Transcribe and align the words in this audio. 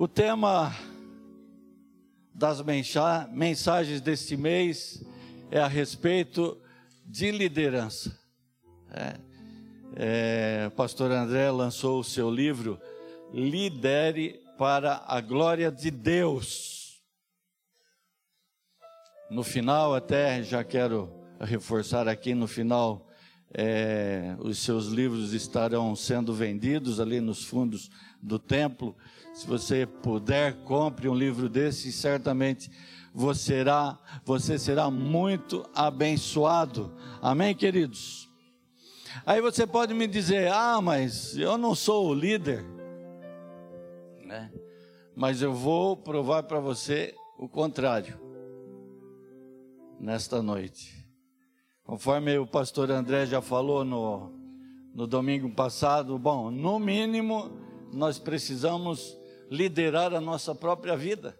O 0.00 0.06
tema 0.06 0.72
das 2.32 2.62
mensagens 2.62 4.00
deste 4.00 4.36
mês 4.36 5.02
é 5.50 5.58
a 5.58 5.66
respeito 5.66 6.56
de 7.04 7.32
liderança. 7.32 8.16
É, 8.92 9.16
é, 9.96 10.66
o 10.68 10.70
pastor 10.70 11.10
André 11.10 11.50
lançou 11.50 11.98
o 11.98 12.04
seu 12.04 12.30
livro 12.30 12.80
Lidere 13.34 14.40
para 14.56 15.02
a 15.04 15.20
Glória 15.20 15.68
de 15.68 15.90
Deus. 15.90 17.02
No 19.28 19.42
final, 19.42 19.96
até 19.96 20.44
já 20.44 20.62
quero 20.62 21.12
reforçar 21.40 22.06
aqui, 22.06 22.36
no 22.36 22.46
final, 22.46 23.07
é, 23.52 24.36
os 24.40 24.58
seus 24.58 24.86
livros 24.86 25.32
estarão 25.32 25.96
sendo 25.96 26.34
vendidos 26.34 27.00
ali 27.00 27.20
nos 27.20 27.44
fundos 27.44 27.90
do 28.22 28.38
templo. 28.38 28.96
Se 29.34 29.46
você 29.46 29.86
puder, 29.86 30.56
compre 30.64 31.08
um 31.08 31.14
livro 31.14 31.48
desse 31.48 31.88
e 31.88 31.92
certamente 31.92 32.70
você 33.14 33.40
será, 33.40 33.98
você 34.24 34.58
será 34.58 34.90
muito 34.90 35.68
abençoado. 35.74 36.94
Amém, 37.22 37.54
queridos? 37.54 38.28
Aí 39.24 39.40
você 39.40 39.66
pode 39.66 39.94
me 39.94 40.06
dizer: 40.06 40.52
ah, 40.52 40.80
mas 40.80 41.36
eu 41.36 41.56
não 41.56 41.74
sou 41.74 42.08
o 42.08 42.14
líder. 42.14 42.64
Né? 44.24 44.52
Mas 45.16 45.40
eu 45.42 45.52
vou 45.52 45.96
provar 45.96 46.42
para 46.44 46.60
você 46.60 47.14
o 47.38 47.48
contrário 47.48 48.20
nesta 49.98 50.42
noite. 50.42 50.97
Conforme 51.88 52.36
o 52.36 52.46
pastor 52.46 52.90
André 52.90 53.24
já 53.24 53.40
falou 53.40 53.82
no, 53.82 54.30
no 54.94 55.06
domingo 55.06 55.48
passado, 55.48 56.18
bom, 56.18 56.50
no 56.50 56.78
mínimo 56.78 57.50
nós 57.90 58.18
precisamos 58.18 59.16
liderar 59.50 60.12
a 60.12 60.20
nossa 60.20 60.54
própria 60.54 60.94
vida. 60.98 61.34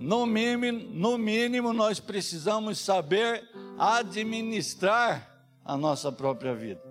No 0.00 0.26
mínimo, 0.26 0.80
no 0.90 1.16
mínimo, 1.16 1.72
nós 1.72 2.00
precisamos 2.00 2.80
saber 2.80 3.48
administrar 3.78 5.46
a 5.64 5.76
nossa 5.76 6.10
própria 6.10 6.52
vida. 6.52 6.82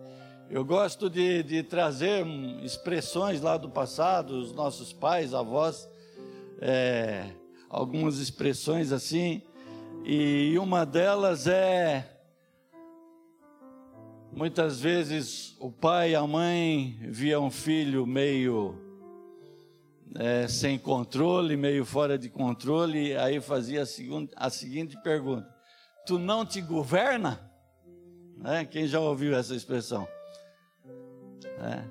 Eu 0.50 0.64
gosto 0.64 1.10
de, 1.10 1.44
de 1.44 1.62
trazer 1.62 2.26
expressões 2.64 3.42
lá 3.42 3.58
do 3.58 3.70
passado, 3.70 4.40
os 4.40 4.54
nossos 4.54 4.94
pais, 4.94 5.34
avós, 5.34 5.90
é, 6.62 7.32
algumas 7.70 8.18
expressões 8.18 8.94
assim, 8.94 9.42
e 10.04 10.58
uma 10.58 10.86
delas 10.86 11.46
é 11.48 12.08
muitas 14.32 14.80
vezes 14.80 15.56
o 15.60 15.72
pai 15.72 16.12
e 16.12 16.16
a 16.16 16.26
mãe 16.26 16.98
via 17.04 17.40
um 17.40 17.52
filho 17.52 18.08
meio 18.08 18.76
é, 20.16 20.48
sem 20.48 20.78
controle, 20.80 21.56
meio 21.56 21.86
fora 21.86 22.18
de 22.18 22.30
controle, 22.30 23.16
aí 23.16 23.40
fazia 23.40 23.84
a, 23.84 23.86
segunda, 23.86 24.32
a 24.36 24.50
seguinte 24.50 24.98
pergunta: 25.04 25.48
Tu 26.06 26.18
não 26.18 26.46
te 26.46 26.62
governa? 26.62 27.52
É, 28.44 28.66
quem 28.66 28.88
já 28.88 29.00
ouviu 29.00 29.36
essa 29.36 29.56
expressão? 29.56 30.08
É. 31.46 31.84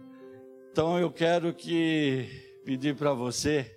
Então 0.72 0.98
eu 0.98 1.10
quero 1.10 1.54
que 1.54 2.60
pedir 2.64 2.96
para 2.96 3.12
você, 3.12 3.72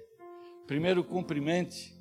primeiro 0.66 1.04
cumprimente 1.04 1.94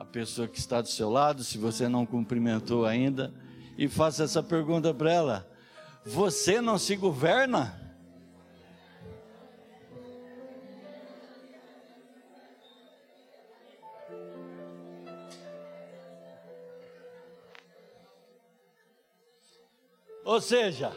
a 0.00 0.04
pessoa 0.06 0.48
que 0.48 0.58
está 0.58 0.80
do 0.80 0.88
seu 0.88 1.10
lado, 1.10 1.44
se 1.44 1.58
você 1.58 1.86
não 1.86 2.06
cumprimentou 2.06 2.86
ainda, 2.86 3.34
e 3.76 3.86
faça 3.86 4.24
essa 4.24 4.42
pergunta 4.42 4.94
para 4.94 5.12
ela: 5.12 5.48
Você 6.06 6.58
não 6.58 6.78
se 6.78 6.96
governa? 6.96 7.78
Ou 20.24 20.40
seja, 20.40 20.96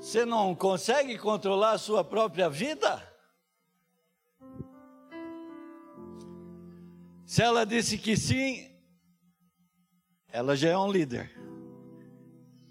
você 0.00 0.24
não 0.24 0.54
consegue 0.54 1.18
controlar 1.18 1.72
a 1.72 1.78
sua 1.78 2.02
própria 2.02 2.48
vida? 2.48 3.09
Se 7.30 7.42
ela 7.42 7.64
disse 7.64 7.96
que 7.96 8.16
sim, 8.16 8.68
ela 10.32 10.56
já 10.56 10.70
é 10.70 10.76
um 10.76 10.90
líder. 10.90 11.30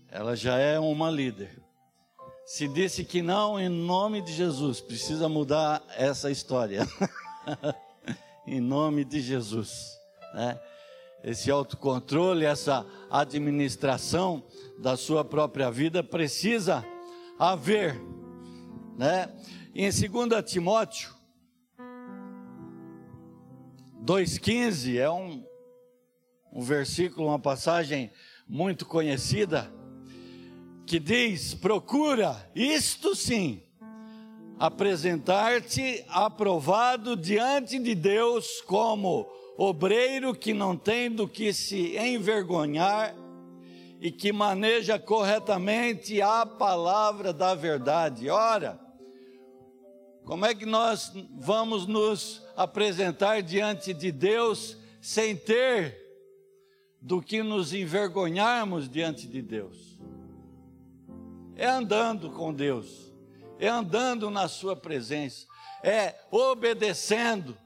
Ela 0.10 0.36
já 0.36 0.58
é 0.58 0.78
uma 0.78 1.10
líder. 1.10 1.64
Se 2.46 2.68
disse 2.68 3.06
que 3.06 3.22
não, 3.22 3.58
em 3.58 3.70
nome 3.70 4.22
de 4.22 4.34
Jesus, 4.34 4.82
precisa 4.82 5.30
mudar 5.30 5.82
essa 5.96 6.30
história. 6.30 6.86
em 8.46 8.60
nome 8.60 9.06
de 9.06 9.22
Jesus. 9.22 9.98
Né? 10.34 10.60
Esse 11.24 11.50
autocontrole, 11.50 12.44
essa 12.44 12.86
administração 13.10 14.44
da 14.78 14.98
sua 14.98 15.24
própria 15.24 15.72
vida 15.72 16.04
precisa 16.04 16.84
haver. 17.40 17.98
Né? 18.98 19.34
Em 19.74 19.90
2 19.90 20.52
Timóteo, 20.52 21.18
2,15 24.04 24.98
é 24.98 25.10
um, 25.10 25.44
um 26.54 26.62
versículo, 26.62 27.28
uma 27.28 27.40
passagem 27.40 28.12
muito 28.48 28.86
conhecida, 28.86 29.72
que 30.86 31.00
diz: 31.00 31.54
procura, 31.54 32.50
isto 32.56 33.16
sim, 33.16 33.62
apresentar-te 34.58 36.04
aprovado 36.08 37.16
diante 37.16 37.78
de 37.78 37.94
Deus 37.94 38.62
como 38.62 39.30
obreiro 39.58 40.34
que 40.34 40.54
não 40.54 40.76
tem 40.76 41.12
do 41.12 41.28
que 41.28 41.52
se 41.54 41.98
envergonhar 41.98 43.14
e 44.00 44.10
que 44.12 44.32
maneja 44.32 44.98
corretamente 44.98 46.22
a 46.22 46.46
palavra 46.46 47.34
da 47.34 47.54
verdade. 47.54 48.30
Ora, 48.30 48.80
como 50.24 50.46
é 50.46 50.56
que 50.56 50.66
nós 50.66 51.12
vamos 51.38 51.86
nos 51.86 52.42
apresentar 52.60 53.42
diante 53.42 53.94
de 53.94 54.12
Deus 54.12 54.76
sem 55.00 55.34
ter 55.34 55.98
do 57.02 57.22
que 57.22 57.42
nos 57.42 57.74
envergonharmos 57.74 58.90
diante 58.90 59.26
de 59.28 59.42
Deus. 59.42 59.98
É 61.56 61.66
andando 61.66 62.30
com 62.32 62.54
Deus, 62.54 63.14
é 63.58 63.70
andando 63.70 64.30
na 64.30 64.50
Sua 64.50 64.76
presença, 64.76 65.48
é 65.82 66.14
obedecendo, 66.30 67.58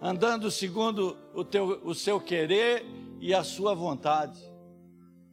andando 0.00 0.50
segundo 0.50 1.16
o, 1.32 1.44
teu, 1.44 1.80
o 1.84 1.94
seu 1.94 2.20
querer 2.20 2.84
e 3.20 3.32
a 3.32 3.44
sua 3.44 3.76
vontade, 3.76 4.40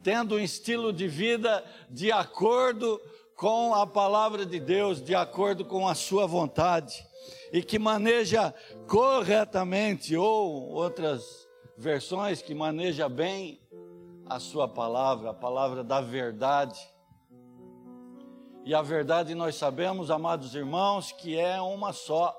tendo 0.04 0.36
um 0.36 0.40
estilo 0.40 0.94
de 0.94 1.08
vida 1.08 1.66
de 1.90 2.12
acordo 2.12 3.02
com 3.36 3.74
a 3.74 3.88
palavra 3.88 4.46
de 4.46 4.60
Deus, 4.60 5.04
de 5.04 5.16
acordo 5.16 5.66
com 5.66 5.88
a 5.88 5.96
sua 5.96 6.28
vontade 6.28 7.09
e 7.52 7.64
que 7.64 7.80
maneja 7.80 8.54
corretamente, 8.88 10.16
ou 10.16 10.70
outras 10.70 11.48
versões 11.78 12.42
que 12.42 12.54
maneja 12.54 13.08
bem 13.08 13.60
a 14.26 14.40
sua 14.40 14.68
palavra, 14.68 15.32
a 15.32 15.34
palavra 15.34 15.84
da 15.84 16.02
verdade. 16.02 16.80
E 18.66 18.76
a 18.76 18.82
verdade 18.82 19.34
nós 19.34 19.56
sabemos, 19.56 20.12
amados 20.12 20.54
irmãos, 20.54 21.12
que 21.12 21.40
é 21.40 21.60
uma 21.60 21.94
só, 21.94 22.38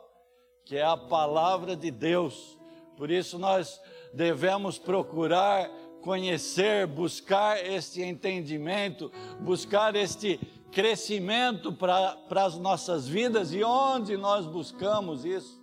que 0.65 0.77
é 0.77 0.85
a 0.85 0.97
palavra 0.97 1.75
de 1.75 1.91
Deus. 1.91 2.59
Por 2.97 3.11
isso 3.11 3.39
nós 3.39 3.81
devemos 4.15 4.79
procurar 4.79 5.69
conhecer, 6.03 6.87
buscar 6.87 7.65
este 7.65 8.03
entendimento, 8.03 9.11
buscar 9.41 9.95
este 9.97 10.41
crescimento 10.71 11.73
para 11.73 12.17
as 12.45 12.57
nossas 12.57 13.09
vidas 13.09 13.53
e 13.53 13.63
onde 13.65 14.17
nós 14.17 14.47
buscamos 14.47 15.25
isso, 15.25 15.61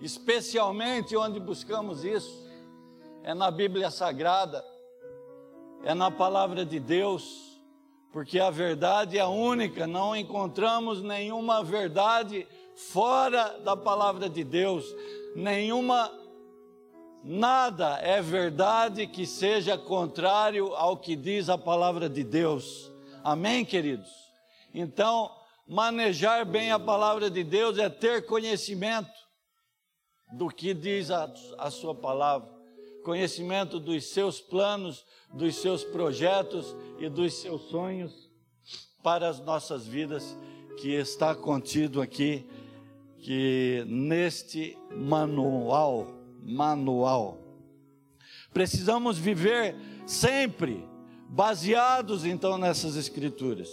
especialmente 0.00 1.16
onde 1.16 1.40
buscamos 1.40 2.04
isso, 2.04 2.42
é 3.22 3.34
na 3.34 3.50
Bíblia 3.50 3.90
Sagrada, 3.90 4.64
é 5.84 5.94
na 5.94 6.10
palavra 6.10 6.64
de 6.64 6.78
Deus, 6.78 7.60
porque 8.12 8.38
a 8.38 8.50
verdade 8.50 9.18
é 9.18 9.24
única, 9.24 9.86
não 9.86 10.14
encontramos 10.14 11.02
nenhuma 11.02 11.62
verdade 11.62 12.46
fora 12.74 13.58
da 13.64 13.76
palavra 13.76 14.28
de 14.28 14.44
Deus, 14.44 14.84
nenhuma 15.34 16.10
nada 17.24 17.98
é 18.02 18.20
verdade 18.20 19.06
que 19.06 19.24
seja 19.24 19.78
contrário 19.78 20.74
ao 20.74 20.96
que 20.96 21.16
diz 21.16 21.48
a 21.48 21.56
palavra 21.56 22.08
de 22.08 22.24
Deus. 22.24 22.90
Amém, 23.24 23.64
queridos? 23.64 24.21
Então, 24.74 25.30
manejar 25.66 26.44
bem 26.44 26.70
a 26.70 26.78
palavra 26.78 27.30
de 27.30 27.44
Deus 27.44 27.78
é 27.78 27.88
ter 27.88 28.26
conhecimento 28.26 29.10
do 30.32 30.48
que 30.48 30.72
diz 30.72 31.10
a, 31.10 31.32
a 31.58 31.70
sua 31.70 31.94
palavra, 31.94 32.48
conhecimento 33.04 33.78
dos 33.78 34.12
seus 34.12 34.40
planos, 34.40 35.04
dos 35.32 35.56
seus 35.56 35.84
projetos 35.84 36.74
e 36.98 37.08
dos 37.08 37.34
seus 37.34 37.62
sonhos 37.68 38.30
para 39.02 39.28
as 39.28 39.40
nossas 39.40 39.86
vidas, 39.86 40.36
que 40.80 40.94
está 40.94 41.34
contido 41.34 42.00
aqui, 42.00 42.46
que 43.18 43.84
neste 43.86 44.78
manual, 44.90 46.06
manual, 46.42 47.38
precisamos 48.52 49.18
viver 49.18 49.76
sempre 50.06 50.84
baseados 51.28 52.24
então 52.24 52.58
nessas 52.58 52.96
escrituras, 52.96 53.68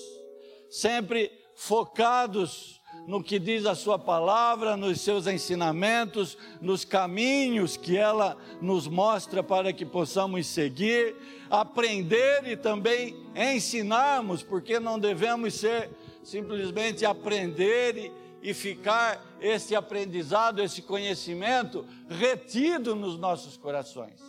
sempre 0.69 1.31
focados 1.55 2.79
no 3.07 3.23
que 3.23 3.39
diz 3.39 3.65
a 3.65 3.75
sua 3.75 3.97
palavra, 3.97 4.77
nos 4.77 5.01
seus 5.01 5.25
ensinamentos, 5.25 6.37
nos 6.61 6.85
caminhos 6.85 7.75
que 7.75 7.97
ela 7.97 8.37
nos 8.61 8.87
mostra 8.87 9.41
para 9.41 9.73
que 9.73 9.85
possamos 9.85 10.45
seguir, 10.47 11.15
aprender 11.49 12.47
e 12.47 12.55
também 12.55 13.15
ensinarmos, 13.35 14.43
porque 14.43 14.79
não 14.79 14.99
devemos 14.99 15.55
ser 15.55 15.89
simplesmente 16.23 17.05
aprender 17.05 17.97
e, 17.97 18.49
e 18.49 18.53
ficar 18.53 19.37
esse 19.41 19.75
aprendizado, 19.75 20.61
esse 20.61 20.81
conhecimento 20.81 21.85
retido 22.07 22.95
nos 22.95 23.17
nossos 23.17 23.57
corações. 23.57 24.21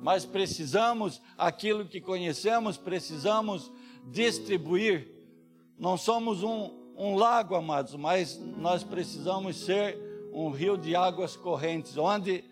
Mas 0.00 0.24
precisamos, 0.24 1.20
aquilo 1.36 1.84
que 1.84 2.00
conhecemos, 2.00 2.76
precisamos 2.76 3.72
distribuir. 4.10 5.08
Não 5.78 5.96
somos 5.96 6.42
um, 6.42 6.70
um 6.96 7.14
lago, 7.14 7.54
amados, 7.54 7.94
mas 7.94 8.38
nós 8.38 8.82
precisamos 8.82 9.56
ser 9.56 9.98
um 10.32 10.50
rio 10.50 10.76
de 10.76 10.94
águas 10.94 11.36
correntes, 11.36 11.96
onde 11.96 12.44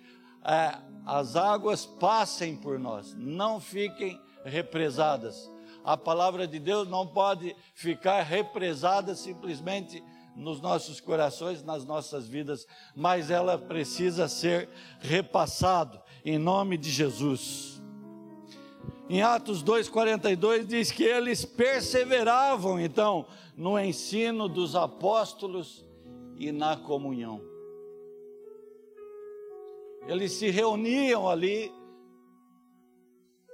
é, 0.44 0.78
as 1.04 1.36
águas 1.36 1.84
passem 1.84 2.56
por 2.56 2.78
nós, 2.78 3.14
não 3.14 3.60
fiquem 3.60 4.20
represadas. 4.44 5.50
A 5.84 5.96
palavra 5.96 6.48
de 6.48 6.58
Deus 6.58 6.88
não 6.88 7.06
pode 7.06 7.54
ficar 7.74 8.22
represada 8.22 9.14
simplesmente 9.14 10.02
nos 10.34 10.60
nossos 10.60 11.00
corações, 11.00 11.62
nas 11.62 11.84
nossas 11.84 12.28
vidas, 12.28 12.66
mas 12.94 13.30
ela 13.30 13.56
precisa 13.56 14.28
ser 14.28 14.68
repassado 15.00 16.00
em 16.24 16.38
nome 16.38 16.76
de 16.76 16.90
Jesus. 16.90 17.75
Em 19.08 19.22
Atos 19.22 19.62
2:42 19.62 20.66
diz 20.66 20.90
que 20.90 21.04
eles 21.04 21.44
perseveravam 21.44 22.80
então 22.80 23.26
no 23.56 23.78
ensino 23.78 24.48
dos 24.48 24.74
apóstolos 24.74 25.84
e 26.36 26.50
na 26.50 26.76
comunhão. 26.76 27.40
Eles 30.08 30.32
se 30.32 30.50
reuniam 30.50 31.28
ali 31.28 31.72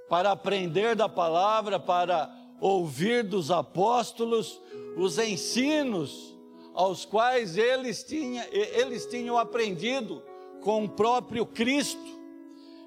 para 0.09 0.31
aprender 0.31 0.95
da 0.95 1.07
palavra, 1.07 1.79
para 1.79 2.31
ouvir 2.59 3.23
dos 3.23 3.51
apóstolos 3.51 4.59
os 4.97 5.17
ensinos 5.17 6.35
aos 6.73 7.05
quais 7.05 7.57
eles, 7.57 8.03
tinha, 8.03 8.47
eles 8.51 9.05
tinham 9.05 9.37
aprendido 9.37 10.23
com 10.61 10.85
o 10.85 10.89
próprio 10.89 11.45
Cristo. 11.45 12.21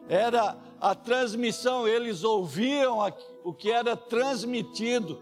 Era 0.09 0.57
a 0.81 0.95
transmissão, 0.95 1.87
eles 1.87 2.23
ouviam 2.25 2.99
o 3.45 3.53
que 3.53 3.71
era 3.71 3.97
transmitido, 3.97 5.19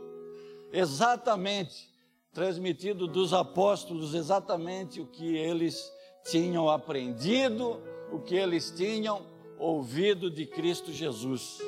exatamente, 0.73 1.89
transmitido 2.33 3.07
dos 3.07 3.33
apóstolos, 3.33 4.15
exatamente 4.15 5.01
o 5.01 5.07
que 5.07 5.37
eles 5.37 5.93
tinham 6.25 6.69
aprendido, 6.69 7.81
o 8.11 8.19
que 8.19 8.35
eles 8.35 8.71
tinham 8.71 9.27
ouvido 9.59 10.31
de 10.31 10.47
Cristo 10.47 10.93
Jesus. 10.93 11.59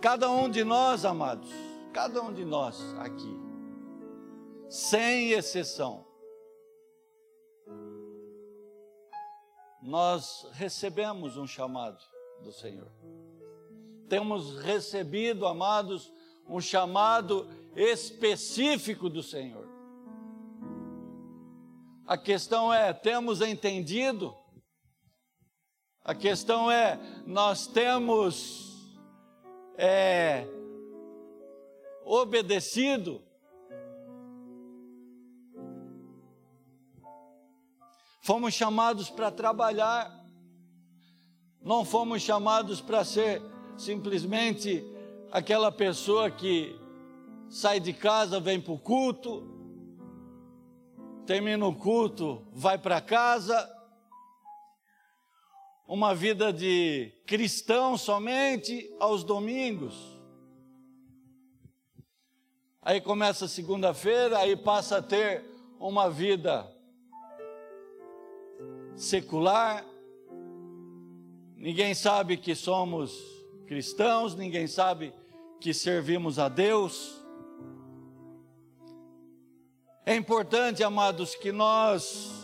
Cada 0.00 0.30
um 0.30 0.48
de 0.48 0.64
nós, 0.64 1.04
amados, 1.04 1.50
cada 1.92 2.22
um 2.22 2.32
de 2.32 2.44
nós 2.44 2.82
aqui, 2.98 3.38
sem 4.68 5.32
exceção, 5.32 6.04
nós 9.82 10.46
recebemos 10.52 11.36
um 11.36 11.46
chamado 11.46 11.98
do 12.42 12.52
Senhor. 12.52 12.90
Temos 14.08 14.58
recebido, 14.58 15.46
amados, 15.46 16.12
um 16.48 16.60
chamado 16.60 17.48
específico 17.76 19.08
do 19.08 19.22
Senhor. 19.22 19.68
A 22.06 22.18
questão 22.18 22.72
é: 22.74 22.92
temos 22.92 23.40
entendido? 23.40 24.36
A 26.02 26.14
questão 26.14 26.70
é: 26.70 26.98
nós 27.24 27.66
temos 27.66 28.90
é, 29.76 30.46
obedecido. 32.04 33.22
Fomos 38.22 38.52
chamados 38.52 39.08
para 39.08 39.30
trabalhar, 39.30 40.14
não 41.62 41.86
fomos 41.86 42.20
chamados 42.20 42.78
para 42.78 43.02
ser 43.02 43.40
simplesmente 43.78 44.84
aquela 45.32 45.72
pessoa 45.72 46.30
que 46.30 46.78
sai 47.48 47.80
de 47.80 47.94
casa, 47.94 48.38
vem 48.38 48.60
para 48.60 48.74
o 48.74 48.78
culto, 48.78 49.48
termina 51.24 51.66
o 51.66 51.74
culto, 51.74 52.46
vai 52.52 52.76
para 52.76 53.00
casa, 53.00 53.66
uma 55.88 56.14
vida 56.14 56.52
de 56.52 57.10
cristão 57.26 57.96
somente 57.96 58.94
aos 59.00 59.24
domingos. 59.24 59.94
Aí 62.82 63.00
começa 63.00 63.48
segunda-feira, 63.48 64.40
aí 64.40 64.56
passa 64.56 64.98
a 64.98 65.02
ter 65.02 65.42
uma 65.78 66.10
vida 66.10 66.70
secular. 69.00 69.84
Ninguém 71.56 71.94
sabe 71.94 72.36
que 72.36 72.54
somos 72.54 73.12
cristãos, 73.66 74.34
ninguém 74.34 74.66
sabe 74.66 75.12
que 75.60 75.72
servimos 75.72 76.38
a 76.38 76.48
Deus. 76.48 77.20
É 80.04 80.14
importante, 80.14 80.82
amados, 80.82 81.34
que 81.34 81.52
nós 81.52 82.40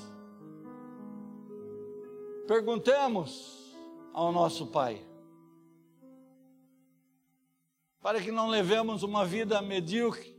Perguntemos 2.47 3.75
ao 4.13 4.31
nosso 4.31 4.69
Pai, 4.69 5.05
para 8.01 8.21
que 8.21 8.31
não 8.31 8.49
levemos 8.49 9.03
uma 9.03 9.27
vida 9.27 9.61
medíocre, 9.61 10.33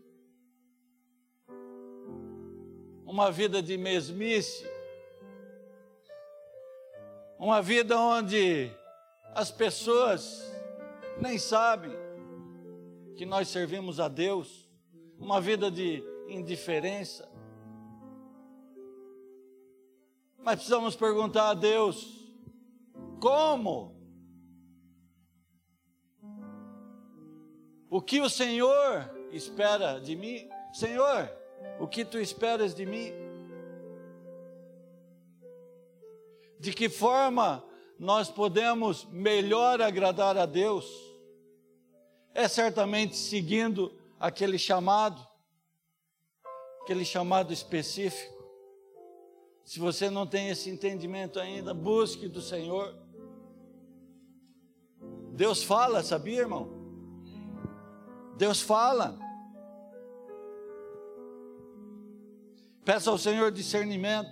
uma 3.06 3.30
vida 3.30 3.62
de 3.62 3.78
mesmice, 3.78 4.66
uma 7.40 7.62
vida 7.62 7.98
onde 7.98 8.72
as 9.34 9.52
pessoas 9.52 10.54
nem 11.20 11.38
sabem 11.38 11.92
que 13.16 13.26
nós 13.26 13.48
servimos 13.48 14.00
a 14.00 14.08
Deus, 14.08 14.70
uma 15.20 15.42
vida 15.42 15.72
de 15.72 16.04
indiferença, 16.28 17.28
Mas 20.48 20.56
precisamos 20.56 20.96
perguntar 20.96 21.50
a 21.50 21.54
Deus: 21.54 22.26
como? 23.20 23.94
O 27.90 28.02
que 28.02 28.22
o 28.22 28.30
Senhor 28.30 29.14
espera 29.34 30.00
de 30.00 30.16
mim? 30.16 30.48
Senhor, 30.72 31.30
o 31.82 31.86
que 31.86 32.06
tu 32.06 32.18
esperas 32.18 32.74
de 32.74 32.86
mim? 32.86 33.12
De 36.60 36.74
que 36.74 36.90
forma 36.90 37.64
nós 38.00 38.30
podemos 38.30 39.06
melhor 39.06 39.82
agradar 39.82 40.38
a 40.38 40.46
Deus? 40.46 40.86
É 42.34 42.48
certamente 42.48 43.16
seguindo 43.16 43.92
aquele 44.20 44.58
chamado, 44.58 45.26
aquele 46.82 47.06
chamado 47.06 47.52
específico. 47.52 48.38
Se 49.64 49.80
você 49.80 50.10
não 50.10 50.26
tem 50.26 50.50
esse 50.50 50.70
entendimento 50.70 51.40
ainda, 51.40 51.74
busque 51.74 52.28
do 52.28 52.42
Senhor. 52.42 52.96
Deus 55.34 55.62
fala, 55.62 56.02
sabia, 56.02 56.40
irmão? 56.40 56.70
Deus 58.38 58.62
fala. 58.62 59.20
Peça 62.86 63.10
ao 63.10 63.18
Senhor 63.18 63.52
discernimento, 63.52 64.32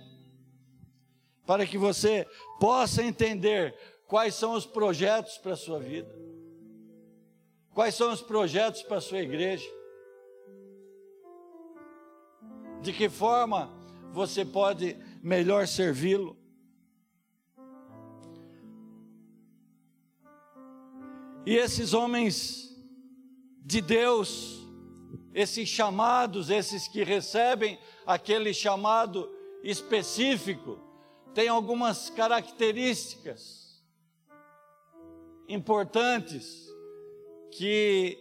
para 1.46 1.66
que 1.66 1.78
você 1.78 2.26
possa 2.58 3.02
entender 3.02 3.74
quais 4.06 4.34
são 4.34 4.52
os 4.54 4.66
projetos 4.66 5.38
para 5.38 5.52
a 5.52 5.56
sua 5.56 5.78
vida, 5.78 6.12
quais 7.72 7.94
são 7.94 8.12
os 8.12 8.20
projetos 8.20 8.82
para 8.82 8.98
a 8.98 9.00
sua 9.00 9.20
igreja, 9.20 9.68
de 12.82 12.92
que 12.92 13.08
forma 13.08 13.72
você 14.12 14.44
pode 14.44 14.96
melhor 15.22 15.66
servi-lo. 15.68 16.36
E 21.44 21.56
esses 21.56 21.94
homens 21.94 22.76
de 23.62 23.80
Deus, 23.80 24.66
esses 25.32 25.68
chamados, 25.68 26.50
esses 26.50 26.88
que 26.88 27.04
recebem 27.04 27.78
aquele 28.04 28.52
chamado 28.52 29.30
específico, 29.62 30.85
têm 31.36 31.48
algumas 31.48 32.08
características 32.08 33.84
importantes 35.46 36.66
que 37.50 38.18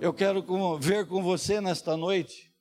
eu 0.00 0.14
quero 0.14 0.40
ver 0.78 1.04
com 1.08 1.20
você 1.24 1.60
nesta 1.60 1.96
noite. 1.96 2.54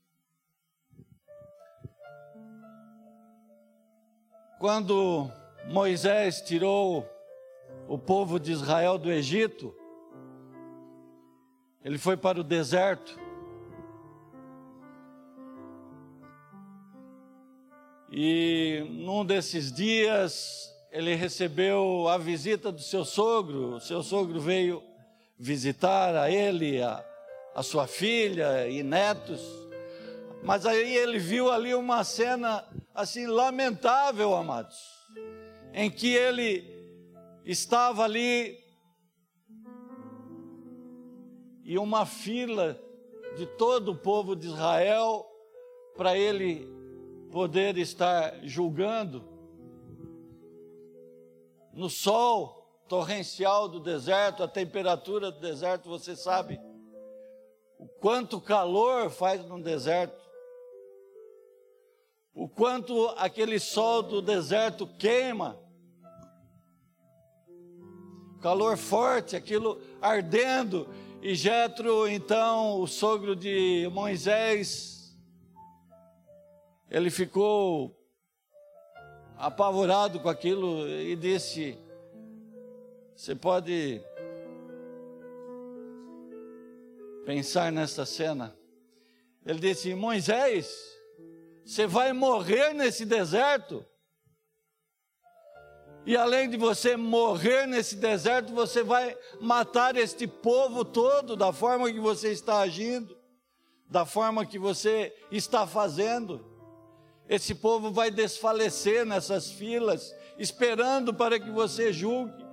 Quando 4.59 5.29
Moisés 5.67 6.41
tirou 6.41 7.07
o 7.87 7.99
povo 7.99 8.39
de 8.39 8.51
Israel 8.51 8.97
do 8.97 9.11
Egito, 9.11 9.75
ele 11.83 11.99
foi 11.99 12.17
para 12.17 12.39
o 12.39 12.43
deserto. 12.43 13.24
E 18.17 18.87
num 18.91 19.25
desses 19.25 19.73
dias 19.73 20.73
ele 20.89 21.15
recebeu 21.15 22.07
a 22.07 22.17
visita 22.17 22.71
do 22.71 22.79
seu 22.79 23.03
sogro. 23.03 23.75
O 23.75 23.81
seu 23.81 24.01
sogro 24.01 24.39
veio 24.39 24.81
visitar 25.37 26.15
a 26.15 26.31
ele, 26.31 26.81
a, 26.81 27.05
a 27.53 27.61
sua 27.61 27.87
filha 27.87 28.69
e 28.69 28.81
netos. 28.83 29.41
Mas 30.41 30.65
aí 30.65 30.95
ele 30.95 31.19
viu 31.19 31.51
ali 31.51 31.75
uma 31.75 32.05
cena 32.05 32.65
assim 32.93 33.27
lamentável, 33.27 34.33
amados, 34.33 34.79
em 35.73 35.91
que 35.91 36.15
ele 36.15 36.63
estava 37.43 38.05
ali 38.05 38.57
e 41.65 41.77
uma 41.77 42.05
fila 42.05 42.79
de 43.35 43.45
todo 43.45 43.91
o 43.91 43.97
povo 43.97 44.37
de 44.37 44.47
Israel 44.47 45.25
para 45.97 46.17
ele 46.17 46.74
poder 47.35 47.77
estar 47.77 48.39
julgando 48.43 49.21
no 51.73 51.89
sol 51.89 52.81
torrencial 52.87 53.67
do 53.67 53.81
deserto, 53.81 54.41
a 54.41 54.47
temperatura 54.47 55.33
do 55.33 55.41
deserto, 55.41 55.89
você 55.89 56.15
sabe 56.15 56.57
o 57.77 57.89
quanto 57.99 58.39
calor 58.39 59.09
faz 59.09 59.45
no 59.45 59.61
deserto, 59.61 60.23
o 62.33 62.47
quanto 62.47 63.09
aquele 63.17 63.59
sol 63.59 64.01
do 64.01 64.21
deserto 64.21 64.87
queima, 64.97 65.59
calor 68.39 68.77
forte, 68.77 69.35
aquilo 69.35 69.81
ardendo, 70.01 70.87
e 71.21 71.35
Jetro, 71.35 72.07
então, 72.07 72.79
o 72.79 72.87
sogro 72.87 73.35
de 73.35 73.89
Moisés, 73.91 74.94
ele 76.95 77.11
ficou 77.11 77.93
apavorado 79.35 80.17
com 80.21 80.29
aquilo 80.29 80.87
e 80.87 81.13
disse: 81.17 81.77
você 83.13 83.35
pode 83.35 84.01
pensar 87.25 87.69
nessa 87.69 88.05
cena. 88.05 88.57
Ele 89.45 89.59
disse: 89.59 89.93
Moisés, 89.93 90.73
você 91.65 91.85
vai 91.85 92.13
morrer 92.13 92.73
nesse 92.73 93.03
deserto. 93.03 93.85
E 96.05 96.15
além 96.15 96.49
de 96.49 96.55
você 96.55 96.95
morrer 96.95 97.67
nesse 97.67 97.97
deserto, 97.97 98.53
você 98.53 98.83
vai 98.83 99.17
matar 99.41 99.97
este 99.97 100.25
povo 100.25 100.85
todo 100.85 101.35
da 101.35 101.51
forma 101.51 101.91
que 101.91 101.99
você 101.99 102.31
está 102.31 102.59
agindo, 102.59 103.17
da 103.85 104.05
forma 104.05 104.45
que 104.45 104.57
você 104.57 105.13
está 105.29 105.67
fazendo. 105.67 106.54
Esse 107.27 107.55
povo 107.55 107.91
vai 107.91 108.11
desfalecer 108.11 109.05
nessas 109.05 109.51
filas, 109.51 110.15
esperando 110.37 111.13
para 111.13 111.39
que 111.39 111.49
você 111.49 111.91
julgue. 111.91 112.45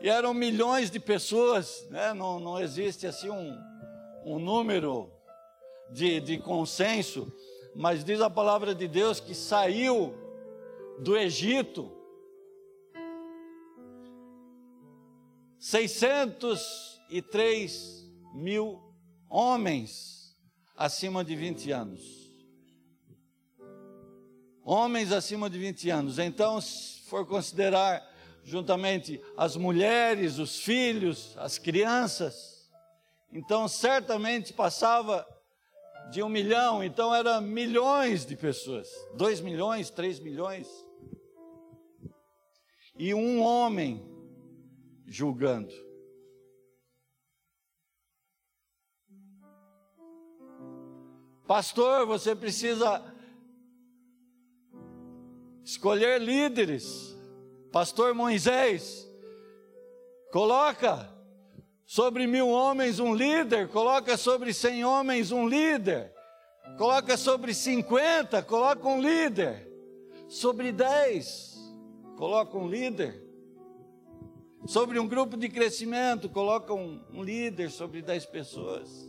E 0.00 0.08
eram 0.08 0.32
milhões 0.32 0.90
de 0.90 1.00
pessoas, 1.00 1.86
né? 1.90 2.14
não, 2.14 2.38
não 2.38 2.58
existe 2.58 3.06
assim 3.06 3.30
um, 3.30 3.58
um 4.24 4.38
número 4.38 5.10
de, 5.90 6.20
de 6.20 6.38
consenso, 6.38 7.30
mas 7.74 8.04
diz 8.04 8.20
a 8.20 8.30
palavra 8.30 8.74
de 8.74 8.86
Deus 8.86 9.20
que 9.20 9.34
saiu 9.34 10.14
do 11.00 11.16
Egito 11.16 11.98
603 15.58 18.08
mil 18.32 18.80
homens 19.28 20.38
acima 20.76 21.24
de 21.24 21.34
20 21.34 21.72
anos. 21.72 22.17
Homens 24.70 25.12
acima 25.12 25.48
de 25.48 25.58
20 25.58 25.88
anos. 25.88 26.18
Então, 26.18 26.60
se 26.60 27.00
for 27.08 27.24
considerar 27.24 28.06
juntamente 28.44 29.18
as 29.34 29.56
mulheres, 29.56 30.38
os 30.38 30.60
filhos, 30.60 31.34
as 31.38 31.56
crianças. 31.56 32.70
Então, 33.32 33.66
certamente 33.66 34.52
passava 34.52 35.26
de 36.10 36.22
um 36.22 36.28
milhão, 36.28 36.84
então 36.84 37.14
eram 37.14 37.40
milhões 37.40 38.26
de 38.26 38.36
pessoas, 38.36 38.90
dois 39.14 39.40
milhões, 39.40 39.88
três 39.88 40.20
milhões. 40.20 40.68
E 42.98 43.14
um 43.14 43.40
homem 43.40 44.06
julgando. 45.06 45.72
Pastor, 51.46 52.04
você 52.04 52.36
precisa 52.36 53.16
escolher 55.68 56.18
líderes. 56.18 57.14
Pastor 57.70 58.14
Moisés, 58.14 59.06
coloca 60.32 61.12
sobre 61.84 62.26
mil 62.26 62.48
homens 62.48 62.98
um 62.98 63.14
líder, 63.14 63.68
coloca 63.68 64.16
sobre 64.16 64.54
cem 64.54 64.82
homens 64.82 65.30
um 65.30 65.46
líder, 65.46 66.10
coloca 66.78 67.18
sobre 67.18 67.52
cinquenta, 67.52 68.42
coloca 68.42 68.88
um 68.88 68.98
líder, 68.98 69.70
sobre 70.26 70.72
dez, 70.72 71.58
coloca 72.16 72.56
um 72.56 72.66
líder, 72.66 73.22
sobre 74.66 74.98
um 74.98 75.06
grupo 75.06 75.36
de 75.36 75.50
crescimento, 75.50 76.30
coloca 76.30 76.72
um, 76.72 76.98
um 77.12 77.22
líder 77.22 77.70
sobre 77.70 78.00
dez 78.00 78.24
pessoas 78.24 79.06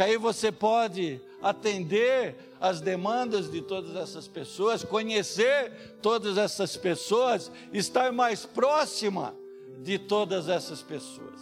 que 0.00 0.04
aí 0.04 0.16
você 0.16 0.50
pode 0.50 1.20
atender 1.42 2.36
as 2.60 2.80
demandas 2.80 3.50
de 3.50 3.62
todas 3.62 3.96
essas 3.96 4.28
pessoas, 4.28 4.84
conhecer 4.84 5.72
todas 6.02 6.36
essas 6.36 6.76
pessoas, 6.76 7.50
estar 7.72 8.12
mais 8.12 8.44
próxima 8.44 9.34
de 9.82 9.98
todas 9.98 10.48
essas 10.48 10.82
pessoas. 10.82 11.40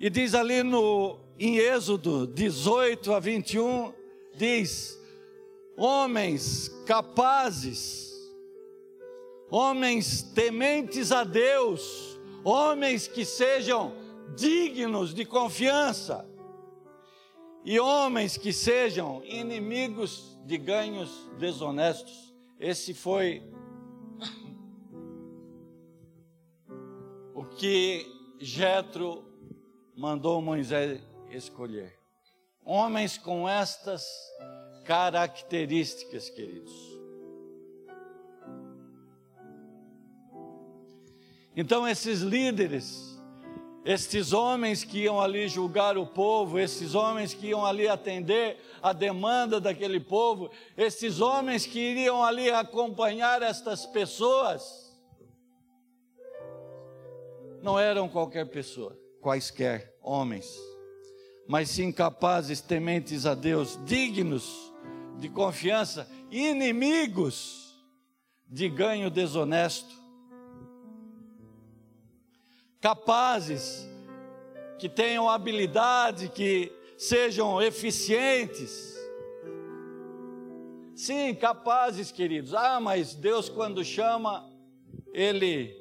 E 0.00 0.10
diz 0.10 0.34
ali 0.34 0.62
no 0.62 1.20
em 1.38 1.58
Êxodo 1.58 2.26
18 2.26 3.12
a 3.12 3.20
21, 3.20 3.92
diz: 4.34 4.98
homens 5.76 6.68
capazes, 6.86 8.10
homens 9.50 10.22
tementes 10.22 11.12
a 11.12 11.22
Deus, 11.22 12.18
homens 12.42 13.06
que 13.06 13.24
sejam 13.24 14.01
dignos 14.36 15.14
de 15.14 15.24
confiança 15.24 16.28
e 17.64 17.78
homens 17.78 18.36
que 18.36 18.52
sejam 18.52 19.22
inimigos 19.24 20.38
de 20.44 20.58
ganhos 20.58 21.30
desonestos. 21.38 22.34
Esse 22.58 22.94
foi 22.94 23.42
o 27.34 27.44
que 27.44 28.06
Jetro 28.38 29.24
mandou 29.96 30.42
Moisés 30.42 31.00
escolher. 31.30 31.98
Homens 32.64 33.18
com 33.18 33.48
estas 33.48 34.04
características, 34.84 36.28
queridos. 36.30 36.72
Então, 41.54 41.86
esses 41.86 42.20
líderes, 42.20 43.11
estes 43.84 44.32
homens 44.32 44.84
que 44.84 45.00
iam 45.00 45.20
ali 45.20 45.48
julgar 45.48 45.98
o 45.98 46.06
povo, 46.06 46.58
esses 46.58 46.94
homens 46.94 47.34
que 47.34 47.48
iam 47.48 47.64
ali 47.66 47.88
atender 47.88 48.58
a 48.80 48.92
demanda 48.92 49.60
daquele 49.60 49.98
povo, 49.98 50.50
esses 50.76 51.20
homens 51.20 51.66
que 51.66 51.78
iriam 51.78 52.22
ali 52.22 52.50
acompanhar 52.50 53.42
estas 53.42 53.84
pessoas, 53.84 54.92
não 57.60 57.78
eram 57.78 58.08
qualquer 58.08 58.46
pessoa, 58.46 58.96
quaisquer 59.20 59.96
homens, 60.00 60.46
mas 61.48 61.68
sim 61.70 61.90
capazes, 61.90 62.60
tementes 62.60 63.26
a 63.26 63.34
Deus, 63.34 63.78
dignos 63.84 64.72
de 65.18 65.28
confiança, 65.28 66.08
inimigos 66.30 67.82
de 68.48 68.68
ganho 68.68 69.10
desonesto 69.10 70.01
capazes, 72.82 73.88
que 74.76 74.88
tenham 74.88 75.30
habilidade, 75.30 76.28
que 76.28 76.72
sejam 76.98 77.62
eficientes. 77.62 78.92
Sim, 80.96 81.32
capazes, 81.32 82.10
queridos. 82.10 82.52
Ah, 82.52 82.80
mas 82.80 83.14
Deus, 83.14 83.48
quando 83.48 83.84
chama, 83.84 84.50
Ele 85.12 85.72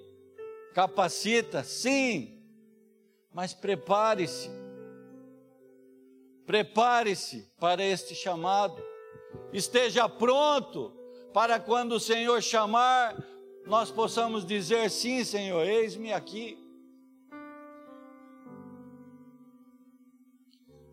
capacita. 0.76 1.64
Sim, 1.64 2.40
mas 3.34 3.52
prepare-se. 3.52 4.52
Prepare-se 6.46 7.52
para 7.60 7.84
este 7.84 8.14
chamado. 8.14 8.80
Esteja 9.52 10.08
pronto 10.08 10.94
para 11.34 11.60
quando 11.60 11.94
o 11.94 12.00
Senhor 12.00 12.42
chamar, 12.44 13.18
nós 13.66 13.90
possamos 13.90 14.46
dizer: 14.46 14.92
Sim, 14.92 15.24
Senhor, 15.24 15.66
eis-me 15.66 16.14
aqui. 16.14 16.61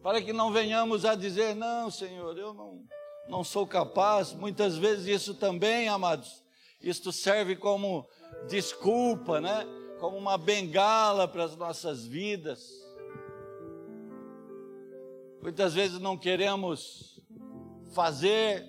Para 0.09 0.23
que 0.23 0.33
não 0.33 0.51
venhamos 0.51 1.05
a 1.05 1.15
dizer: 1.15 1.55
Não, 1.55 1.91
Senhor, 1.91 2.39
eu 2.39 2.55
não, 2.55 2.83
não 3.29 3.45
sou 3.45 3.67
capaz. 3.67 4.33
Muitas 4.33 4.75
vezes 4.75 5.07
isso 5.07 5.35
também, 5.35 5.87
amados, 5.87 6.43
isto 6.81 7.13
serve 7.13 7.55
como 7.55 8.09
desculpa, 8.49 9.39
né? 9.39 9.67
Como 10.01 10.17
uma 10.17 10.39
bengala 10.39 11.29
para 11.29 11.45
as 11.45 11.55
nossas 11.57 12.07
vidas. 12.07 12.73
Muitas 15.43 15.75
vezes 15.75 16.01
não 16.01 16.17
queremos 16.17 17.21
fazer, 17.93 18.65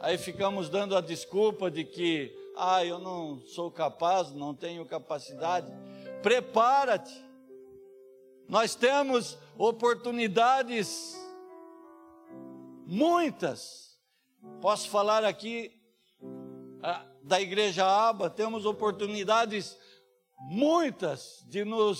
aí 0.00 0.16
ficamos 0.16 0.70
dando 0.70 0.96
a 0.96 1.02
desculpa 1.02 1.70
de 1.70 1.84
que, 1.84 2.34
ah, 2.56 2.82
eu 2.82 2.98
não 2.98 3.42
sou 3.44 3.70
capaz, 3.70 4.32
não 4.32 4.54
tenho 4.54 4.86
capacidade. 4.86 5.70
Prepara-te. 6.22 7.31
Nós 8.52 8.74
temos 8.74 9.38
oportunidades 9.56 11.16
muitas. 12.86 13.98
Posso 14.60 14.90
falar 14.90 15.24
aqui 15.24 15.72
da 17.22 17.40
igreja 17.40 17.86
Aba, 17.86 18.28
temos 18.28 18.66
oportunidades 18.66 19.74
muitas 20.38 21.42
de 21.48 21.64
nos 21.64 21.98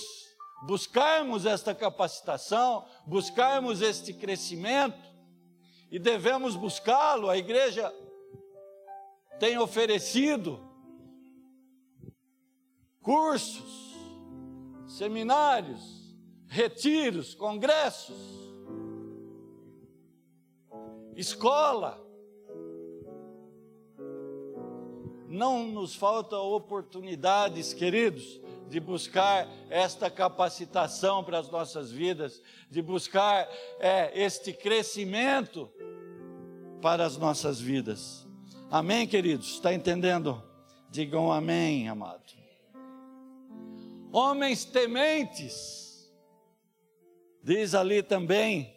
buscarmos 0.67 1.47
esta 1.47 1.73
capacitação, 1.73 2.85
buscarmos 3.07 3.81
este 3.81 4.13
crescimento 4.13 5.01
e 5.89 5.97
devemos 5.97 6.55
buscá-lo. 6.55 7.31
A 7.31 7.35
igreja 7.35 7.91
tem 9.39 9.57
oferecido 9.57 10.63
cursos, 13.01 13.95
seminários, 14.87 16.02
retiros, 16.53 17.33
congressos, 17.33 18.15
escola. 21.15 21.99
Não 25.27 25.65
nos 25.65 25.95
faltam 25.95 26.45
oportunidades, 26.51 27.73
queridos, 27.73 28.39
de 28.69 28.79
buscar 28.79 29.49
esta 29.67 30.11
capacitação 30.11 31.23
para 31.23 31.39
as 31.39 31.49
nossas 31.49 31.91
vidas, 31.91 32.39
de 32.69 32.83
buscar 32.83 33.49
é, 33.79 34.11
este 34.13 34.53
crescimento 34.53 35.71
para 36.83 37.03
as 37.03 37.17
nossas 37.17 37.59
vidas. 37.59 38.27
Amém, 38.69 39.07
queridos? 39.07 39.55
Está 39.55 39.73
entendendo? 39.73 40.41
Digam 40.91 41.31
amém, 41.31 41.89
amado. 41.89 42.21
Homens 44.11 44.63
tementes, 44.63 45.82
diz 47.43 47.75
ali 47.75 48.01
também, 48.01 48.73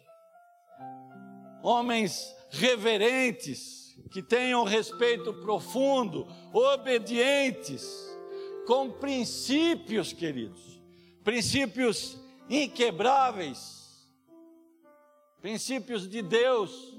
homens 1.63 2.35
reverentes, 2.49 3.97
que 4.11 4.21
tenham 4.21 4.63
respeito 4.63 5.33
profundo, 5.33 6.27
obedientes, 6.53 8.05
com 8.65 8.91
princípios, 8.91 10.11
queridos, 10.13 10.81
princípios 11.23 12.19
inquebráveis, 12.49 14.07
princípios 15.41 16.07
de 16.07 16.21
Deus, 16.21 16.97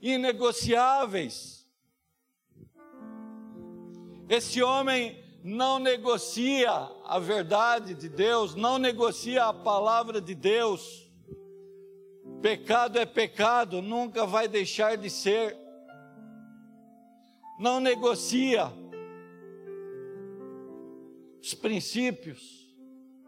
inegociáveis. 0.00 1.64
Esse 4.28 4.62
homem 4.62 5.22
não 5.42 5.80
negocia 5.80 6.70
a 7.04 7.18
verdade 7.18 7.94
de 7.94 8.08
Deus, 8.08 8.54
não 8.54 8.78
negocia 8.78 9.46
a 9.46 9.52
palavra 9.52 10.20
de 10.20 10.34
Deus. 10.34 11.10
Pecado 12.40 12.98
é 12.98 13.04
pecado, 13.04 13.82
nunca 13.82 14.24
vai 14.24 14.46
deixar 14.46 14.96
de 14.96 15.10
ser. 15.10 15.56
Não 17.58 17.80
negocia 17.80 18.72
os 21.40 21.54
princípios 21.54 22.72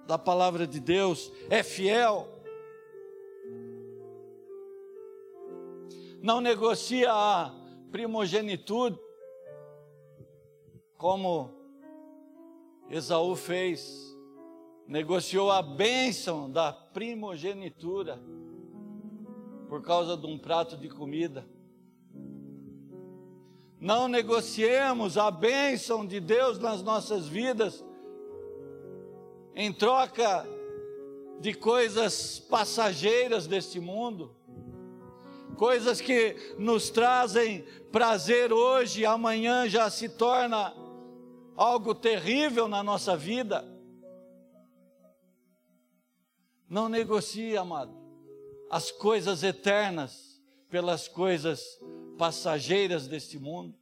da 0.06 0.16
palavra 0.16 0.66
de 0.66 0.78
Deus, 0.78 1.32
é 1.50 1.62
fiel. 1.62 2.28
Não 6.22 6.40
negocia 6.40 7.10
a 7.12 7.52
primogenitude, 7.90 8.98
como 10.96 11.53
Esaú 12.90 13.34
fez, 13.34 14.14
negociou 14.86 15.50
a 15.50 15.62
bênção 15.62 16.50
da 16.50 16.72
primogenitura 16.72 18.20
por 19.68 19.82
causa 19.82 20.16
de 20.16 20.26
um 20.26 20.38
prato 20.38 20.76
de 20.76 20.88
comida. 20.88 21.46
Não 23.80 24.06
negociemos 24.06 25.18
a 25.18 25.30
bênção 25.30 26.06
de 26.06 26.20
Deus 26.20 26.58
nas 26.58 26.82
nossas 26.82 27.26
vidas 27.26 27.84
em 29.54 29.72
troca 29.72 30.46
de 31.40 31.54
coisas 31.54 32.38
passageiras 32.38 33.46
deste 33.46 33.80
mundo, 33.80 34.34
coisas 35.56 36.00
que 36.00 36.54
nos 36.58 36.90
trazem 36.90 37.64
prazer 37.92 38.52
hoje, 38.52 39.04
amanhã 39.04 39.68
já 39.68 39.88
se 39.90 40.08
torna 40.08 40.74
algo 41.56 41.94
terrível 41.94 42.68
na 42.68 42.82
nossa 42.82 43.16
vida. 43.16 43.64
Não 46.68 46.88
negocie, 46.88 47.56
amado, 47.56 47.94
as 48.70 48.90
coisas 48.90 49.42
eternas 49.42 50.42
pelas 50.68 51.06
coisas 51.06 51.62
passageiras 52.18 53.06
deste 53.06 53.38
mundo. 53.38 53.78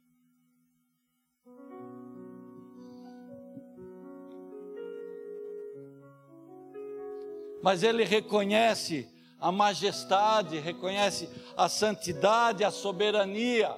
mas 7.63 7.81
ele 7.81 8.03
reconhece 8.03 9.09
a 9.39 9.49
majestade, 9.49 10.59
reconhece 10.59 11.29
a 11.55 11.69
santidade, 11.69 12.61
a 12.61 12.69
soberania. 12.69 13.73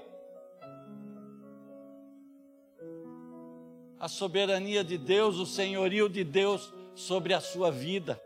A 4.06 4.08
soberania 4.08 4.84
de 4.84 5.00
Deus, 5.00 5.38
o 5.38 5.48
senhorio 5.48 6.08
de 6.08 6.24
Deus 6.24 6.72
sobre 6.94 7.34
a 7.34 7.42
sua 7.42 7.72
vida. 7.72 8.22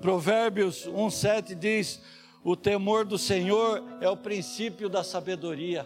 Provérbios 0.00 0.86
1,7 0.86 1.52
diz: 1.56 2.00
O 2.44 2.54
temor 2.54 3.04
do 3.04 3.18
Senhor 3.18 3.82
é 4.00 4.08
o 4.08 4.16
princípio 4.16 4.88
da 4.88 5.02
sabedoria. 5.02 5.84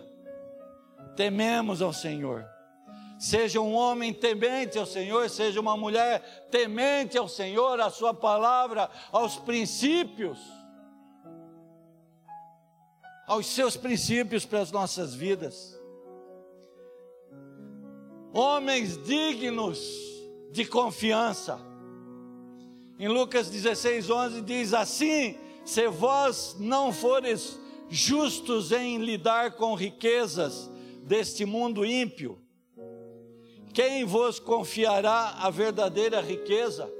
Tememos 1.16 1.80
ao 1.80 1.90
Senhor. 1.90 2.44
Seja 3.18 3.62
um 3.62 3.72
homem 3.72 4.12
temente 4.12 4.78
ao 4.78 4.84
Senhor, 4.84 5.30
seja 5.30 5.58
uma 5.58 5.74
mulher 5.74 6.48
temente 6.50 7.16
ao 7.16 7.30
Senhor, 7.30 7.80
à 7.80 7.88
Sua 7.88 8.12
palavra, 8.12 8.90
aos 9.10 9.36
princípios, 9.36 10.38
aos 13.26 13.46
seus 13.46 13.74
princípios 13.74 14.44
para 14.44 14.60
as 14.60 14.70
nossas 14.70 15.14
vidas. 15.14 15.77
Homens 18.32 18.96
dignos 19.02 19.78
de 20.52 20.64
confiança. 20.64 21.58
Em 22.98 23.08
Lucas 23.08 23.48
16, 23.48 24.10
11 24.10 24.42
diz 24.42 24.74
assim: 24.74 25.36
Se 25.64 25.88
vós 25.88 26.56
não 26.58 26.92
fores 26.92 27.58
justos 27.88 28.72
em 28.72 28.98
lidar 28.98 29.52
com 29.52 29.74
riquezas 29.74 30.70
deste 31.02 31.44
mundo 31.44 31.86
ímpio, 31.86 32.38
quem 33.72 34.04
vos 34.04 34.38
confiará 34.40 35.36
a 35.38 35.50
verdadeira 35.50 36.20
riqueza? 36.20 36.92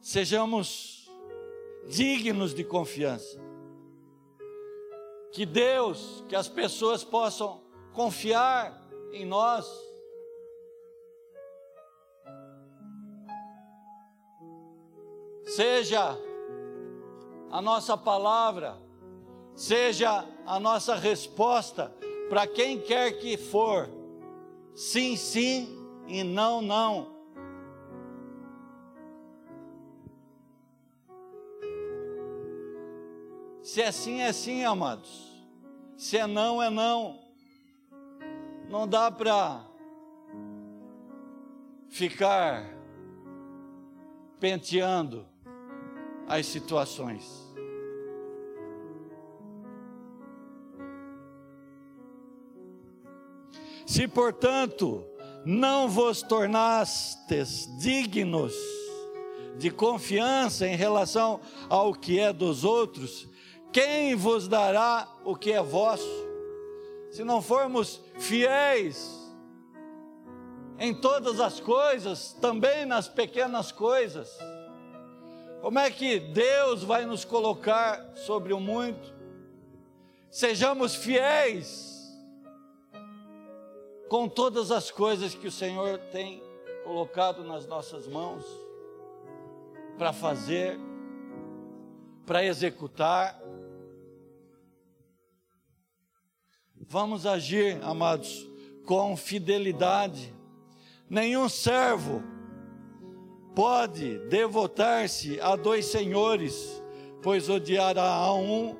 Sejamos 0.00 1.10
dignos 1.88 2.54
de 2.54 2.64
confiança. 2.64 3.41
Que 5.32 5.46
Deus, 5.46 6.22
que 6.28 6.36
as 6.36 6.46
pessoas 6.46 7.02
possam 7.02 7.62
confiar 7.94 8.78
em 9.12 9.24
nós. 9.24 9.66
Seja 15.44 16.16
a 17.50 17.60
nossa 17.60 17.96
palavra, 17.96 18.76
seja 19.54 20.26
a 20.46 20.60
nossa 20.60 20.94
resposta 20.94 21.94
para 22.28 22.46
quem 22.46 22.80
quer 22.80 23.12
que 23.18 23.36
for, 23.36 23.90
sim, 24.74 25.16
sim 25.16 25.68
e 26.06 26.22
não, 26.22 26.62
não. 26.62 27.21
Se 33.72 33.80
é 33.80 33.90
sim, 33.90 34.20
é 34.20 34.30
sim, 34.34 34.62
amados. 34.64 35.32
Se 35.96 36.18
é 36.18 36.26
não, 36.26 36.62
é 36.62 36.68
não. 36.68 37.18
Não 38.68 38.86
dá 38.86 39.10
para 39.10 39.64
ficar 41.88 42.68
penteando 44.38 45.26
as 46.28 46.44
situações. 46.44 47.50
Se, 53.86 54.06
portanto, 54.06 55.02
não 55.46 55.88
vos 55.88 56.20
tornastes 56.20 57.74
dignos 57.78 58.52
de 59.56 59.70
confiança 59.70 60.66
em 60.66 60.76
relação 60.76 61.40
ao 61.70 61.94
que 61.94 62.18
é 62.18 62.34
dos 62.34 62.64
outros, 62.64 63.31
quem 63.72 64.14
vos 64.14 64.46
dará 64.46 65.08
o 65.24 65.34
que 65.34 65.52
é 65.52 65.62
vosso? 65.62 66.08
Se 67.10 67.24
não 67.24 67.42
formos 67.42 68.00
fiéis 68.18 69.20
em 70.78 70.94
todas 70.94 71.40
as 71.40 71.60
coisas, 71.60 72.32
também 72.40 72.84
nas 72.86 73.08
pequenas 73.08 73.70
coisas, 73.72 74.38
como 75.60 75.78
é 75.78 75.90
que 75.90 76.18
Deus 76.18 76.82
vai 76.82 77.06
nos 77.06 77.24
colocar 77.24 78.12
sobre 78.16 78.52
o 78.52 78.60
muito? 78.60 79.14
Sejamos 80.30 80.94
fiéis 80.94 81.92
com 84.08 84.28
todas 84.28 84.70
as 84.70 84.90
coisas 84.90 85.34
que 85.34 85.46
o 85.46 85.52
Senhor 85.52 85.98
tem 86.10 86.42
colocado 86.84 87.44
nas 87.44 87.66
nossas 87.66 88.06
mãos 88.06 88.44
para 89.96 90.12
fazer, 90.12 90.78
para 92.26 92.44
executar. 92.44 93.41
Vamos 96.88 97.26
agir, 97.26 97.78
amados, 97.82 98.50
com 98.84 99.16
fidelidade. 99.16 100.34
Nenhum 101.08 101.48
servo 101.48 102.22
pode 103.54 104.18
devotar-se 104.28 105.40
a 105.40 105.54
dois 105.56 105.86
senhores, 105.86 106.82
pois 107.22 107.48
odiará 107.48 108.04
a 108.04 108.34
um 108.34 108.76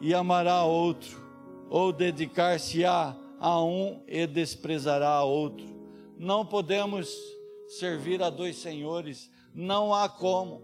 e 0.00 0.14
amará 0.14 0.54
a 0.54 0.64
outro, 0.64 1.18
ou 1.68 1.92
dedicar-se-á 1.92 3.16
a 3.40 3.62
um 3.62 4.02
e 4.06 4.26
desprezará 4.26 5.08
a 5.08 5.24
outro. 5.24 5.66
Não 6.16 6.46
podemos 6.46 7.14
servir 7.66 8.22
a 8.22 8.30
dois 8.30 8.56
senhores, 8.56 9.30
não 9.52 9.92
há 9.92 10.08
como. 10.08 10.62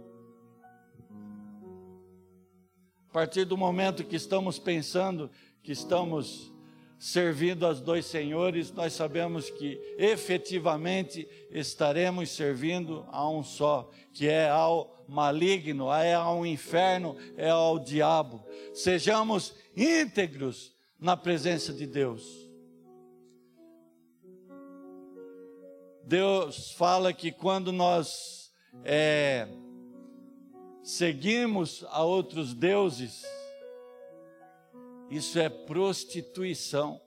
A 3.09 3.13
partir 3.13 3.45
do 3.45 3.57
momento 3.57 4.05
que 4.05 4.15
estamos 4.15 4.59
pensando 4.59 5.29
que 5.63 5.73
estamos 5.73 6.53
servindo 6.99 7.65
aos 7.65 7.81
dois 7.81 8.05
senhores, 8.05 8.71
nós 8.73 8.93
sabemos 8.93 9.49
que 9.49 9.81
efetivamente 9.97 11.27
estaremos 11.51 12.29
servindo 12.31 13.07
a 13.11 13.27
um 13.29 13.43
só, 13.43 13.91
que 14.13 14.29
é 14.29 14.51
ao 14.51 15.03
maligno, 15.09 15.91
é 15.91 16.13
ao 16.13 16.45
inferno, 16.45 17.17
é 17.39 17.49
ao 17.49 17.79
diabo. 17.79 18.45
Sejamos 18.75 19.55
íntegros 19.75 20.75
na 20.99 21.17
presença 21.17 21.73
de 21.73 21.87
Deus. 21.87 22.51
Deus 26.05 26.73
fala 26.73 27.13
que 27.13 27.33
quando 27.33 27.73
nós 27.73 28.53
é, 28.85 29.49
seguimos 30.83 31.85
a 31.89 32.03
outros 32.03 32.53
deuses, 32.53 33.25
isso 35.11 35.39
é 35.41 35.49
prostituição. 35.49 37.01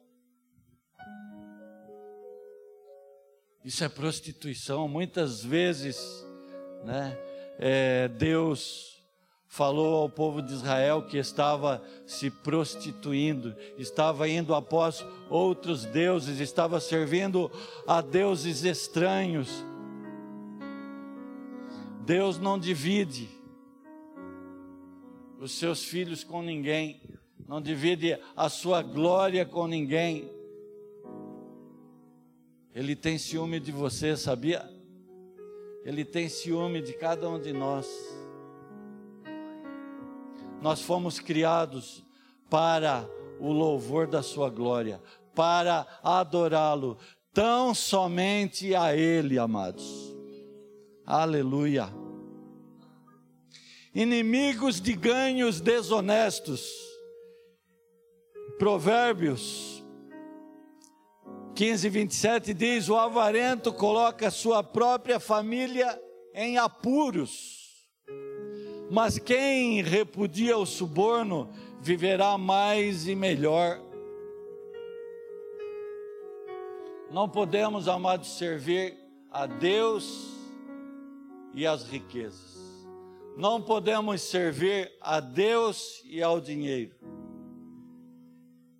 Isso 3.63 3.81
é 3.83 3.87
prostituição. 3.87 4.89
Muitas 4.89 5.41
vezes, 5.41 5.97
né, 6.83 7.17
é, 7.57 8.09
Deus 8.09 9.01
falou 9.47 10.01
ao 10.01 10.09
povo 10.09 10.41
de 10.41 10.51
Israel 10.51 11.03
que 11.03 11.17
estava 11.17 11.81
se 12.05 12.29
prostituindo, 12.29 13.55
estava 13.77 14.27
indo 14.27 14.53
após 14.53 15.05
outros 15.29 15.85
deuses, 15.85 16.39
estava 16.39 16.81
servindo 16.81 17.49
a 17.87 18.01
deuses 18.01 18.63
estranhos. 18.63 19.63
Deus 22.03 22.37
não 22.37 22.59
divide 22.59 23.29
os 25.39 25.51
seus 25.51 25.85
filhos 25.85 26.23
com 26.23 26.41
ninguém 26.41 27.02
não 27.53 27.61
divide 27.61 28.17
a 28.35 28.49
sua 28.49 28.81
glória 28.81 29.45
com 29.45 29.67
ninguém. 29.67 30.27
Ele 32.73 32.95
tem 32.95 33.15
ciúme 33.19 33.59
de 33.59 33.71
você, 33.71 34.17
sabia? 34.17 34.67
Ele 35.85 36.03
tem 36.03 36.27
ciúme 36.27 36.81
de 36.81 36.93
cada 36.93 37.29
um 37.29 37.39
de 37.39 37.53
nós. 37.53 37.87
Nós 40.63 40.81
fomos 40.81 41.19
criados 41.19 42.03
para 42.49 43.07
o 43.39 43.51
louvor 43.51 44.07
da 44.07 44.23
sua 44.23 44.49
glória, 44.49 44.99
para 45.35 45.85
adorá-lo, 46.01 46.97
tão 47.31 47.75
somente 47.75 48.73
a 48.73 48.95
Ele, 48.95 49.37
amados. 49.37 50.17
Aleluia. 51.05 51.87
Inimigos 53.93 54.81
de 54.81 54.93
ganhos 54.93 55.61
desonestos 55.61 56.92
Provérbios 58.57 59.73
15, 61.55 61.89
27 61.89 62.53
diz: 62.53 62.89
O 62.89 62.97
avarento 62.97 63.71
coloca 63.71 64.31
sua 64.31 64.63
própria 64.63 65.19
família 65.19 66.01
em 66.33 66.57
apuros, 66.57 67.87
mas 68.89 69.19
quem 69.19 69.81
repudia 69.81 70.57
o 70.57 70.65
suborno 70.65 71.49
viverá 71.79 72.37
mais 72.37 73.07
e 73.07 73.15
melhor. 73.15 73.79
Não 77.11 77.29
podemos, 77.29 77.87
amados, 77.87 78.37
servir 78.37 78.97
a 79.29 79.45
Deus 79.45 80.33
e 81.53 81.67
às 81.67 81.83
riquezas. 81.83 82.53
Não 83.37 83.61
podemos 83.61 84.21
servir 84.21 84.91
a 84.99 85.19
Deus 85.19 86.01
e 86.05 86.23
ao 86.23 86.39
dinheiro. 86.39 86.95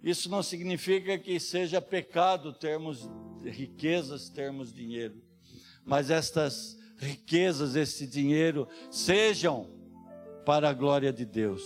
Isso 0.03 0.29
não 0.29 0.43
significa 0.43 1.17
que 1.17 1.39
seja 1.39 1.81
pecado 1.81 2.51
termos 2.51 3.09
riquezas, 3.41 4.27
termos 4.27 4.73
dinheiro, 4.73 5.23
mas 5.85 6.09
estas 6.09 6.77
riquezas, 6.97 7.77
esse 7.77 8.05
dinheiro, 8.05 8.67
sejam 8.91 9.69
para 10.45 10.69
a 10.69 10.73
glória 10.73 11.13
de 11.13 11.25
Deus, 11.25 11.63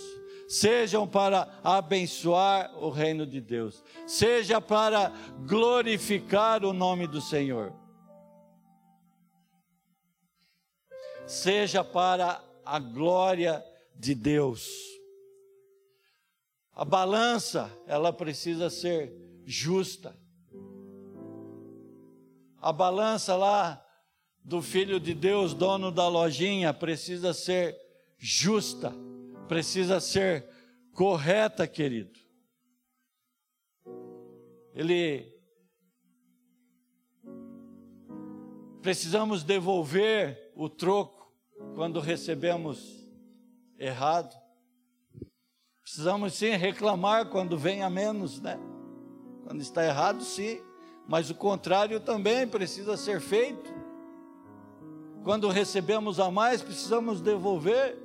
sejam 0.48 1.08
para 1.08 1.60
abençoar 1.64 2.72
o 2.78 2.92
reino 2.92 3.26
de 3.26 3.42
Deus, 3.42 3.84
seja 4.06 4.62
para 4.62 5.12
glorificar 5.48 6.64
o 6.64 6.74
nome 6.74 7.08
do 7.08 7.20
Senhor, 7.20 7.74
seja 11.26 11.84
para 11.84 12.44
a 12.64 12.78
glória 12.78 13.66
de 13.96 14.14
Deus. 14.14 14.97
A 16.78 16.86
balança, 16.86 17.76
ela 17.88 18.14
precisa 18.14 18.70
ser 18.70 19.12
justa. 19.44 20.16
A 22.62 22.72
balança 22.72 23.36
lá 23.36 23.84
do 24.44 24.62
filho 24.62 25.00
de 25.00 25.16
Deus, 25.16 25.56
dono 25.56 25.92
da 25.92 26.08
lojinha, 26.08 26.72
precisa 26.72 27.34
ser 27.34 27.76
justa, 28.16 28.94
precisa 29.48 30.00
ser 30.00 30.48
correta, 30.94 31.68
querido. 31.68 32.20
Ele 34.72 35.36
precisamos 38.84 39.44
devolver 39.44 40.54
o 40.56 40.70
troco 40.70 41.34
quando 41.74 42.00
recebemos 42.00 43.10
errado. 43.80 44.47
Precisamos 45.88 46.34
sim 46.34 46.50
reclamar 46.50 47.28
quando 47.28 47.58
vem 47.58 47.82
a 47.82 47.90
menos, 47.90 48.42
né? 48.42 48.60
Quando 49.46 49.62
está 49.62 49.86
errado, 49.86 50.22
sim, 50.22 50.60
mas 51.08 51.30
o 51.30 51.34
contrário 51.34 52.02
também 52.02 52.46
precisa 52.46 52.98
ser 52.98 53.22
feito. 53.22 53.74
Quando 55.24 55.48
recebemos 55.48 56.20
a 56.20 56.30
mais, 56.30 56.62
precisamos 56.62 57.22
devolver. 57.22 57.98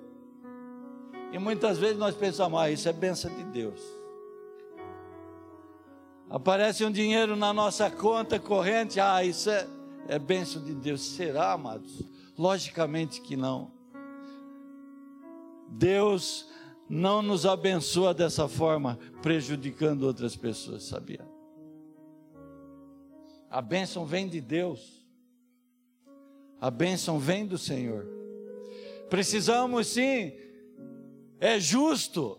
E 1.32 1.38
muitas 1.40 1.76
vezes 1.76 1.98
nós 1.98 2.14
pensamos, 2.14 2.60
ah, 2.60 2.70
isso 2.70 2.88
é 2.88 2.92
benção 2.92 3.34
de 3.34 3.42
Deus. 3.42 3.82
Aparece 6.30 6.84
um 6.84 6.92
dinheiro 6.92 7.34
na 7.34 7.52
nossa 7.52 7.90
conta 7.90 8.38
corrente, 8.38 9.00
ah, 9.00 9.24
isso 9.24 9.50
é, 9.50 9.66
é 10.06 10.20
benção 10.20 10.62
de 10.62 10.72
Deus. 10.72 11.00
Será, 11.00 11.50
amados? 11.50 12.08
Logicamente 12.38 13.20
que 13.20 13.36
não. 13.36 13.72
Deus 15.68 16.52
não 16.94 17.22
nos 17.22 17.46
abençoa 17.46 18.12
dessa 18.12 18.46
forma, 18.46 18.98
prejudicando 19.22 20.02
outras 20.02 20.36
pessoas, 20.36 20.82
sabia? 20.82 21.26
A 23.48 23.62
bênção 23.62 24.04
vem 24.04 24.28
de 24.28 24.42
Deus, 24.42 25.02
a 26.60 26.70
bênção 26.70 27.18
vem 27.18 27.46
do 27.46 27.56
Senhor. 27.56 28.06
Precisamos 29.08 29.86
sim, 29.86 30.34
é 31.40 31.58
justo 31.58 32.38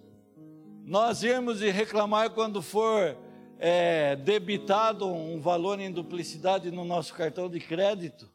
nós 0.86 1.24
irmos 1.24 1.64
e 1.64 1.72
reclamar 1.72 2.30
quando 2.30 2.62
for 2.62 3.18
é, 3.58 4.16
debitado 4.18 5.08
um 5.08 5.42
valor 5.42 5.80
em 5.80 5.92
duplicidade 5.92 6.70
no 6.70 6.86
nosso 6.86 7.16
cartão 7.16 7.50
de 7.50 7.60
crédito. 7.60 8.32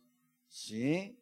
Sim, 0.49 1.17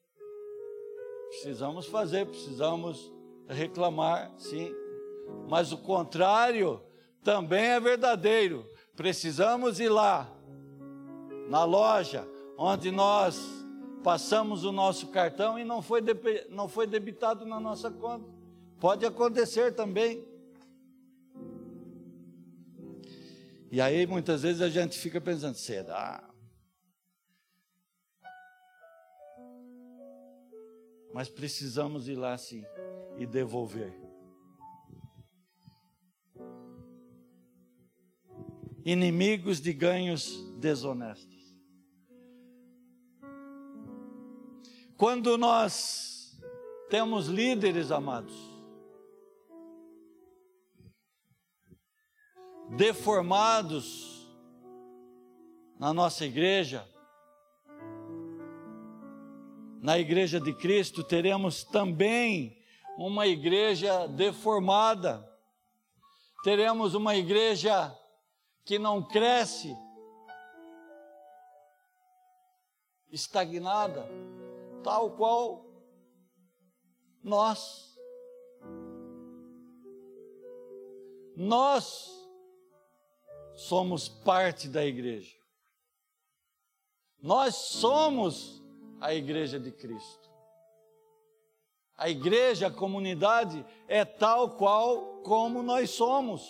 precisamos 1.29 1.85
fazer, 1.85 2.25
precisamos 2.25 3.13
reclamar, 3.47 4.33
sim. 4.39 4.86
Mas 5.49 5.73
o 5.73 5.79
contrário 5.79 6.83
também 7.23 7.67
é 7.67 7.81
verdadeiro. 7.81 8.69
Precisamos 8.95 9.79
ir 9.81 9.89
lá, 9.89 10.31
na 11.49 11.65
loja, 11.65 12.27
onde 12.57 12.91
nós 12.91 13.41
passamos 14.03 14.65
o 14.65 14.73
nosso 14.73 15.09
cartão 15.09 15.59
e 15.59 15.65
não 15.65 15.83
foi, 15.83 16.01
não 16.49 16.69
foi 16.69 16.87
debitado 16.87 17.45
na 17.45 17.59
nossa 17.59 17.91
conta. 17.91 18.29
Pode 18.79 19.05
acontecer 19.05 19.75
também. 19.75 20.27
E 23.71 23.81
aí 23.81 24.07
muitas 24.07 24.43
vezes 24.43 24.63
a 24.63 24.69
gente 24.69 24.97
fica 24.99 25.21
pensando, 25.21 25.57
será? 25.57 26.23
Mas 31.13 31.29
precisamos 31.29 32.09
ir 32.09 32.15
lá 32.15 32.39
sim 32.39 32.65
e 33.19 33.27
devolver. 33.27 34.06
Inimigos 38.89 39.61
de 39.61 39.73
ganhos 39.73 40.49
desonestos. 40.61 41.35
Quando 44.97 45.37
nós 45.37 46.41
temos 46.89 47.27
líderes 47.27 47.91
amados, 47.91 48.33
deformados 52.77 54.25
na 55.81 55.93
nossa 55.93 56.25
igreja, 56.25 56.89
na 59.83 59.99
igreja 59.99 60.41
de 60.41 60.55
Cristo, 60.55 61.03
teremos 61.03 61.65
também 61.65 62.57
uma 62.97 63.27
igreja 63.27 64.07
deformada, 64.07 65.29
teremos 66.45 66.95
uma 66.95 67.17
igreja 67.17 67.93
que 68.67 68.81
não 68.81 69.01
cresce, 69.01 69.79
estagnada, 73.13 74.05
tal 74.83 75.13
qual 75.13 75.65
nós. 77.23 77.97
Nós 81.37 82.11
somos 83.55 84.09
parte 84.09 84.69
da 84.69 84.85
igreja. 84.85 85.37
Nós 87.23 87.55
somos 87.55 88.61
a 89.01 89.15
igreja 89.15 89.61
de 89.61 89.71
Cristo. 89.71 90.29
A 91.97 92.11
igreja, 92.11 92.67
a 92.67 92.71
comunidade 92.71 93.65
é 93.87 94.05
tal 94.05 94.57
qual 94.57 95.23
como 95.23 95.63
nós 95.63 95.91
somos. 95.91 96.43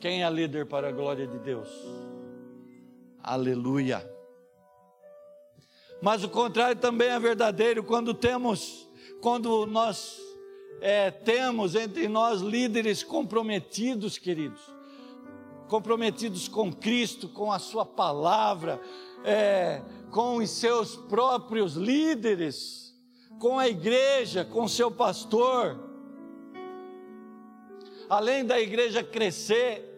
Quem 0.00 0.24
é 0.24 0.30
líder 0.30 0.66
para 0.66 0.88
a 0.88 0.92
glória 0.92 1.26
de 1.26 1.38
Deus? 1.38 1.68
Aleluia. 3.22 4.08
Mas 6.00 6.24
o 6.24 6.28
contrário 6.28 6.76
também 6.76 7.08
é 7.08 7.18
verdadeiro 7.18 7.84
quando 7.84 8.14
temos, 8.14 8.88
quando 9.20 9.66
nós 9.66 10.18
é, 10.80 11.10
temos 11.10 11.74
entre 11.74 12.08
nós 12.08 12.40
líderes 12.40 13.02
comprometidos, 13.02 14.16
queridos, 14.16 14.60
comprometidos 15.68 16.48
com 16.48 16.72
Cristo, 16.72 17.28
com 17.28 17.52
a 17.52 17.58
Sua 17.58 17.84
palavra, 17.84 18.80
é, 19.22 19.82
com 20.10 20.36
os 20.36 20.48
seus 20.50 20.96
próprios 20.96 21.74
líderes 21.74 22.90
com 23.40 23.58
a 23.58 23.66
igreja, 23.66 24.44
com 24.44 24.68
seu 24.68 24.90
pastor. 24.90 25.80
Além 28.08 28.44
da 28.44 28.60
igreja 28.60 29.02
crescer, 29.02 29.89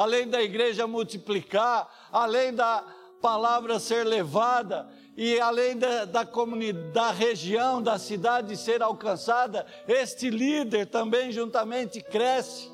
além 0.00 0.26
da 0.26 0.42
igreja 0.42 0.86
multiplicar, 0.86 2.08
além 2.10 2.54
da 2.54 2.82
palavra 3.20 3.78
ser 3.78 4.02
levada 4.06 4.88
e 5.14 5.38
além 5.38 5.76
da, 5.76 6.06
da 6.06 6.24
comunidade, 6.24 6.90
da 6.90 7.10
região, 7.10 7.82
da 7.82 7.98
cidade 7.98 8.56
ser 8.56 8.82
alcançada, 8.82 9.66
este 9.86 10.30
líder 10.30 10.86
também 10.86 11.30
juntamente 11.30 12.00
cresce. 12.00 12.72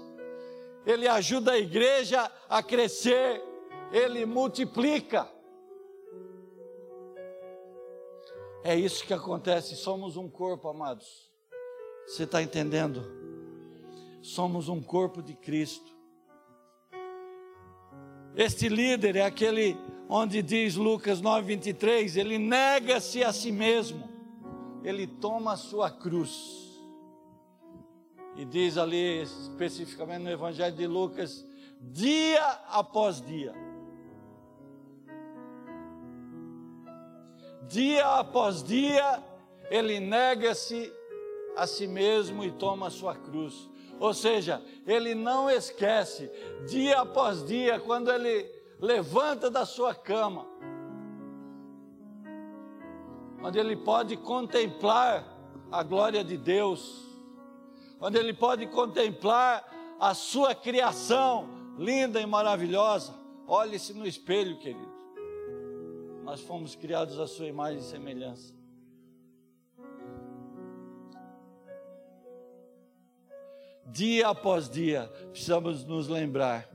Ele 0.87 1.09
ajuda 1.09 1.51
a 1.51 1.59
igreja 1.59 2.31
a 2.49 2.63
crescer, 2.63 3.43
ele 3.91 4.25
multiplica. 4.25 5.29
É 8.63 8.77
isso 8.77 9.05
que 9.05 9.13
acontece, 9.13 9.75
somos 9.75 10.17
um 10.17 10.31
corpo, 10.31 10.69
amados. 10.69 11.29
Você 12.07 12.23
está 12.23 12.41
entendendo? 12.41 13.05
Somos 14.23 14.69
um 14.69 14.81
corpo 14.81 15.21
de 15.21 15.35
Cristo. 15.35 15.96
Este 18.37 18.69
líder 18.69 19.17
é 19.17 19.23
aquele 19.23 19.77
onde 20.09 20.43
diz 20.43 20.77
Lucas 20.77 21.21
9:23, 21.21 22.17
ele 22.17 22.39
nega-se 22.39 23.25
a 23.25 23.33
si 23.33 23.51
mesmo. 23.51 24.09
Ele 24.85 25.07
toma 25.07 25.55
a 25.55 25.57
sua 25.57 25.91
cruz. 25.91 26.65
E 28.37 28.45
diz 28.45 28.77
ali 28.77 29.23
especificamente 29.23 30.23
no 30.23 30.31
evangelho 30.31 30.77
de 30.77 30.87
Lucas, 30.87 31.45
dia 31.81 32.47
após 32.69 33.21
dia 33.21 33.55
dia 37.69 38.07
após 38.19 38.63
dia, 38.63 39.23
ele 39.71 40.01
nega-se 40.01 40.93
a 41.57 41.67
si 41.67 41.87
mesmo 41.87 42.45
e 42.45 42.51
toma 42.53 42.87
a 42.87 42.91
sua 42.91 43.15
cruz. 43.15 43.69
Ou 43.99 44.13
seja, 44.13 44.63
ele 44.87 45.15
não 45.15 45.49
esquece, 45.49 46.31
dia 46.69 47.01
após 47.01 47.45
dia, 47.47 47.81
quando 47.81 48.11
ele 48.11 48.51
levanta 48.79 49.51
da 49.51 49.65
sua 49.65 49.95
cama, 49.95 50.47
onde 53.43 53.59
ele 53.59 53.77
pode 53.77 54.17
contemplar 54.17 55.25
a 55.71 55.83
glória 55.83 56.23
de 56.23 56.37
Deus, 56.37 57.07
onde 58.01 58.19
ele 58.19 58.35
pode 58.35 58.67
contemplar 58.67 59.65
a 59.99 60.13
sua 60.15 60.55
criação 60.55 61.49
linda 61.79 62.21
e 62.21 62.27
maravilhosa. 62.27 63.15
Olhe-se 63.47 63.95
no 63.95 64.07
espelho, 64.07 64.59
querido. 64.59 64.95
Nós 66.25 66.41
fomos 66.41 66.75
criados 66.75 67.19
à 67.21 67.27
sua 67.27 67.47
imagem 67.47 67.79
e 67.79 67.85
semelhança. 67.85 68.56
Dia 73.89 74.29
após 74.29 74.69
dia, 74.69 75.07
precisamos 75.31 75.85
nos 75.85 76.09
lembrar 76.09 76.69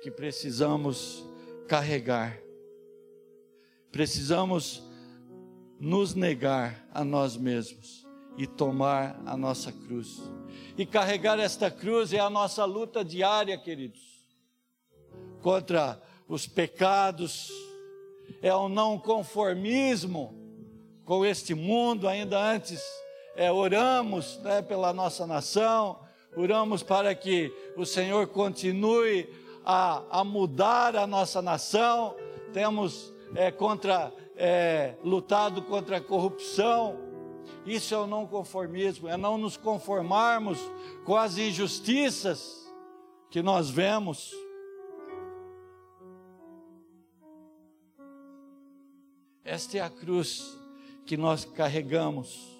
que 0.00 0.10
precisamos 0.10 1.24
carregar, 1.66 2.38
precisamos 3.90 4.84
nos 5.80 6.14
negar 6.14 6.86
a 6.92 7.02
nós 7.02 7.36
mesmos 7.36 8.06
e 8.38 8.46
tomar 8.46 9.20
a 9.26 9.36
nossa 9.36 9.72
cruz. 9.72 10.22
E 10.78 10.86
carregar 10.86 11.40
esta 11.40 11.68
cruz 11.70 12.12
é 12.12 12.20
a 12.20 12.30
nossa 12.30 12.64
luta 12.64 13.04
diária, 13.04 13.58
queridos, 13.58 14.00
contra 15.42 16.00
os 16.28 16.46
pecados, 16.46 17.50
é 18.40 18.54
o 18.54 18.68
não 18.68 18.96
conformismo 18.96 20.40
com 21.04 21.26
este 21.26 21.52
mundo, 21.52 22.06
ainda 22.06 22.38
antes 22.38 22.80
é, 23.36 23.50
oramos 23.50 24.38
né, 24.38 24.62
pela 24.62 24.92
nossa 24.92 25.26
nação, 25.26 25.98
oramos 26.36 26.82
para 26.82 27.14
que 27.14 27.52
o 27.76 27.84
Senhor 27.84 28.26
continue 28.28 29.28
a, 29.64 30.20
a 30.20 30.24
mudar 30.24 30.96
a 30.96 31.06
nossa 31.06 31.40
nação. 31.42 32.14
Temos 32.52 33.12
é, 33.34 33.50
contra, 33.50 34.12
é, 34.36 34.94
lutado 35.02 35.62
contra 35.62 35.96
a 35.96 36.00
corrupção. 36.00 36.98
Isso 37.66 37.94
é 37.94 37.98
o 37.98 38.06
não 38.06 38.26
conformismo, 38.26 39.08
é 39.08 39.16
não 39.16 39.38
nos 39.38 39.56
conformarmos 39.56 40.58
com 41.04 41.16
as 41.16 41.38
injustiças 41.38 42.64
que 43.30 43.42
nós 43.42 43.70
vemos. 43.70 44.32
Esta 49.42 49.78
é 49.78 49.80
a 49.80 49.90
cruz 49.90 50.56
que 51.04 51.16
nós 51.16 51.44
carregamos. 51.44 52.53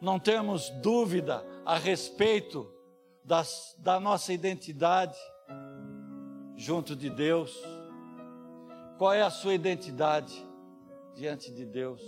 Não 0.00 0.18
temos 0.18 0.70
dúvida 0.82 1.44
a 1.64 1.78
respeito 1.78 2.70
das, 3.24 3.74
da 3.78 3.98
nossa 3.98 4.32
identidade 4.32 5.18
junto 6.56 6.94
de 6.94 7.10
Deus. 7.10 7.60
Qual 8.98 9.12
é 9.12 9.22
a 9.22 9.30
sua 9.30 9.54
identidade 9.54 10.34
diante 11.14 11.50
de 11.50 11.64
Deus? 11.64 12.02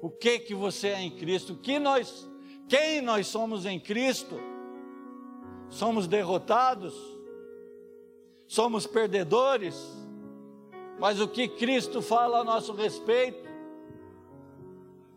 O 0.00 0.10
que 0.10 0.38
que 0.38 0.54
você 0.54 0.88
é 0.88 1.00
em 1.00 1.10
Cristo? 1.10 1.56
Que 1.56 1.78
nós, 1.78 2.28
quem 2.68 3.00
nós 3.00 3.26
somos 3.26 3.64
em 3.66 3.78
Cristo? 3.78 4.36
Somos 5.68 6.06
derrotados? 6.06 6.94
Somos 8.46 8.86
perdedores? 8.86 9.76
Mas 10.98 11.20
o 11.20 11.28
que 11.28 11.48
Cristo 11.48 12.00
fala 12.00 12.40
a 12.40 12.44
nosso 12.44 12.72
respeito? 12.72 13.48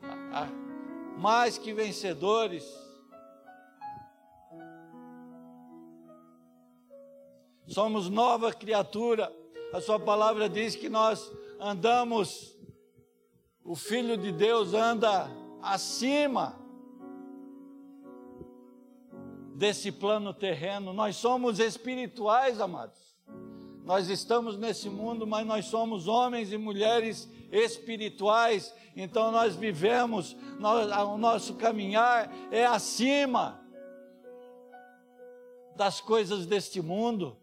Ah, 0.02 0.44
ah, 0.44 0.67
mais 1.18 1.58
que 1.58 1.74
vencedores. 1.74 2.64
Somos 7.68 8.10
nova 8.10 8.54
criatura. 8.54 9.34
A 9.74 9.82
sua 9.82 10.00
palavra 10.00 10.48
diz 10.48 10.76
que 10.76 10.88
nós 10.88 11.32
andamos, 11.60 12.56
o 13.64 13.76
Filho 13.76 14.16
de 14.16 14.32
Deus 14.32 14.74
anda 14.74 15.30
acima 15.62 16.58
desse 19.56 19.92
plano 19.92 20.34
terreno. 20.34 20.94
Nós 20.94 21.16
somos 21.18 21.60
espirituais, 21.60 22.62
amados. 22.62 23.18
Nós 23.84 24.10
estamos 24.10 24.58
nesse 24.58 24.90
mundo, 24.90 25.26
mas 25.26 25.46
nós 25.46 25.66
somos 25.66 26.08
homens 26.08 26.52
e 26.54 26.58
mulheres 26.58 27.30
espirituais, 27.52 28.74
então 28.96 29.32
nós 29.32 29.56
vivemos, 29.56 30.36
nós, 30.60 30.92
o 31.08 31.18
nosso 31.18 31.56
caminhar 31.56 32.32
é 32.52 32.66
acima 32.66 33.64
das 35.76 36.02
coisas 36.02 36.46
deste 36.46 36.82
mundo. 36.82 37.38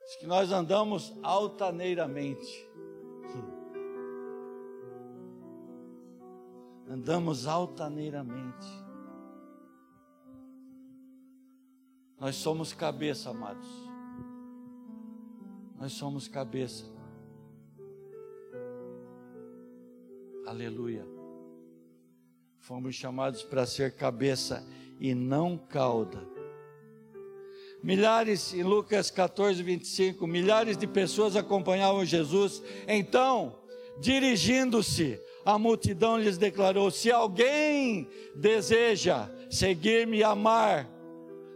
Diz 0.00 0.16
que 0.16 0.26
nós 0.26 0.50
andamos 0.52 1.16
altaneiramente. 1.22 2.70
Andamos 6.88 7.46
altaneiramente. 7.46 8.66
Nós 12.18 12.36
somos 12.36 12.74
cabeça, 12.74 13.30
amados. 13.30 13.91
Nós 15.82 15.94
somos 15.94 16.28
cabeça. 16.28 16.84
Aleluia. 20.46 21.04
Fomos 22.60 22.94
chamados 22.94 23.42
para 23.42 23.66
ser 23.66 23.96
cabeça 23.96 24.64
e 25.00 25.12
não 25.12 25.58
cauda. 25.58 26.24
Milhares, 27.82 28.54
em 28.54 28.62
Lucas 28.62 29.10
14, 29.10 29.60
25, 29.60 30.24
milhares 30.24 30.76
de 30.76 30.86
pessoas 30.86 31.34
acompanhavam 31.34 32.04
Jesus. 32.04 32.62
Então, 32.86 33.58
dirigindo-se 33.98 35.20
à 35.44 35.58
multidão, 35.58 36.16
lhes 36.16 36.38
declarou: 36.38 36.92
Se 36.92 37.10
alguém 37.10 38.08
deseja 38.36 39.28
seguir-me 39.50 40.18
e 40.18 40.22
amar 40.22 40.88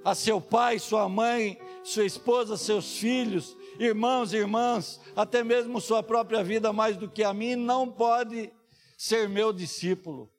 a 0.05 0.17
seu 0.17 0.41
pai, 0.41 0.81
sua 0.81 1.09
mãe, 1.09 1.57
sua 1.85 2.05
esposa, 2.05 2.57
seus 2.57 2.99
filhos, 2.99 3.57
irmãos 3.79 4.33
e 4.33 4.37
irmãs, 4.37 5.01
até 5.15 5.43
mesmo 5.43 5.81
sua 5.81 6.03
própria 6.03 6.43
vida 6.43 6.73
mais 6.73 6.97
do 6.97 7.09
que 7.09 7.23
a 7.23 7.33
mim, 7.33 7.55
não 7.57 7.91
pode 7.91 8.53
ser 8.97 9.29
meu 9.29 9.53
discípulo. 9.53 10.31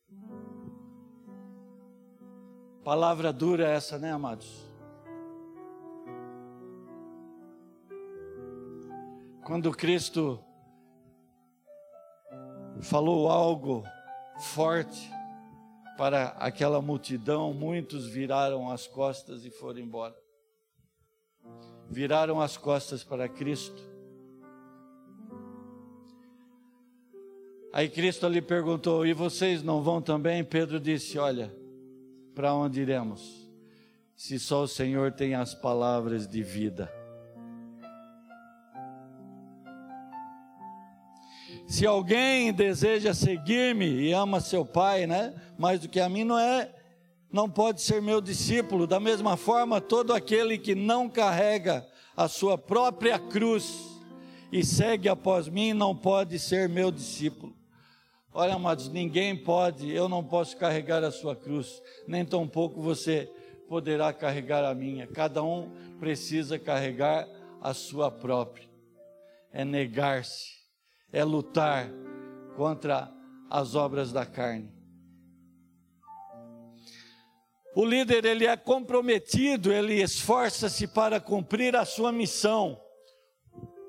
Palavra 2.83 3.33
dura 3.33 3.67
essa, 3.67 3.97
né, 3.97 4.11
amados? 4.11 4.65
Quando 9.45 9.71
Cristo 9.71 10.43
falou 12.81 13.29
algo 13.29 13.83
forte, 14.39 15.09
para 15.97 16.27
aquela 16.37 16.79
multidão, 16.79 17.53
muitos 17.53 18.05
viraram 18.05 18.69
as 18.69 18.85
costas 18.85 19.43
e 19.43 19.49
foram 19.49 19.79
embora. 19.79 20.15
Viraram 21.89 22.41
as 22.41 22.57
costas 22.57 23.03
para 23.03 23.29
Cristo. 23.29 23.81
Aí 27.71 27.89
Cristo 27.89 28.27
lhe 28.27 28.41
perguntou: 28.41 29.05
E 29.05 29.13
vocês 29.13 29.61
não 29.63 29.81
vão 29.81 30.01
também? 30.01 30.43
Pedro 30.43 30.79
disse: 30.79 31.17
Olha, 31.17 31.53
para 32.33 32.53
onde 32.53 32.81
iremos? 32.81 33.47
Se 34.15 34.39
só 34.39 34.63
o 34.63 34.67
Senhor 34.67 35.11
tem 35.11 35.35
as 35.35 35.53
palavras 35.53 36.27
de 36.27 36.41
vida. 36.41 36.91
Se 41.67 41.85
alguém 41.85 42.53
deseja 42.53 43.13
seguir-me 43.13 43.85
e 43.85 44.13
ama 44.13 44.39
seu 44.39 44.65
pai, 44.65 45.05
né, 45.05 45.33
mais 45.57 45.81
do 45.81 45.89
que 45.89 45.99
a 45.99 46.07
mim, 46.07 46.23
não 46.23 46.39
é, 46.39 46.71
não 47.31 47.49
pode 47.49 47.81
ser 47.81 48.01
meu 48.01 48.21
discípulo. 48.21 48.87
Da 48.87 48.99
mesma 48.99 49.37
forma, 49.37 49.81
todo 49.81 50.13
aquele 50.13 50.57
que 50.57 50.75
não 50.75 51.09
carrega 51.09 51.85
a 52.15 52.27
sua 52.27 52.57
própria 52.57 53.19
cruz 53.19 53.85
e 54.51 54.63
segue 54.63 55.09
após 55.09 55.47
mim, 55.47 55.73
não 55.73 55.95
pode 55.95 56.39
ser 56.39 56.69
meu 56.69 56.91
discípulo. 56.91 57.55
Olha, 58.33 58.53
amados, 58.53 58.87
ninguém 58.89 59.35
pode, 59.35 59.91
eu 59.91 60.07
não 60.07 60.23
posso 60.23 60.55
carregar 60.57 61.03
a 61.03 61.11
sua 61.11 61.35
cruz, 61.35 61.81
nem 62.07 62.23
tampouco 62.23 62.81
você 62.81 63.29
poderá 63.67 64.13
carregar 64.13 64.63
a 64.63 64.73
minha. 64.73 65.07
Cada 65.07 65.43
um 65.43 65.71
precisa 65.99 66.57
carregar 66.57 67.27
a 67.61 67.73
sua 67.73 68.11
própria. 68.11 68.67
É 69.51 69.65
negar-se 69.65 70.57
é 71.11 71.23
lutar 71.23 71.89
contra 72.55 73.11
as 73.49 73.75
obras 73.75 74.11
da 74.11 74.25
carne. 74.25 74.71
O 77.79 77.85
líder 77.85 78.25
ele 78.25 78.47
é 78.47 78.57
comprometido, 78.57 79.71
ele 79.71 80.01
esforça-se 80.01 80.87
para 80.87 81.19
cumprir 81.19 81.75
a 81.75 81.85
sua 81.85 82.11
missão. 82.11 82.81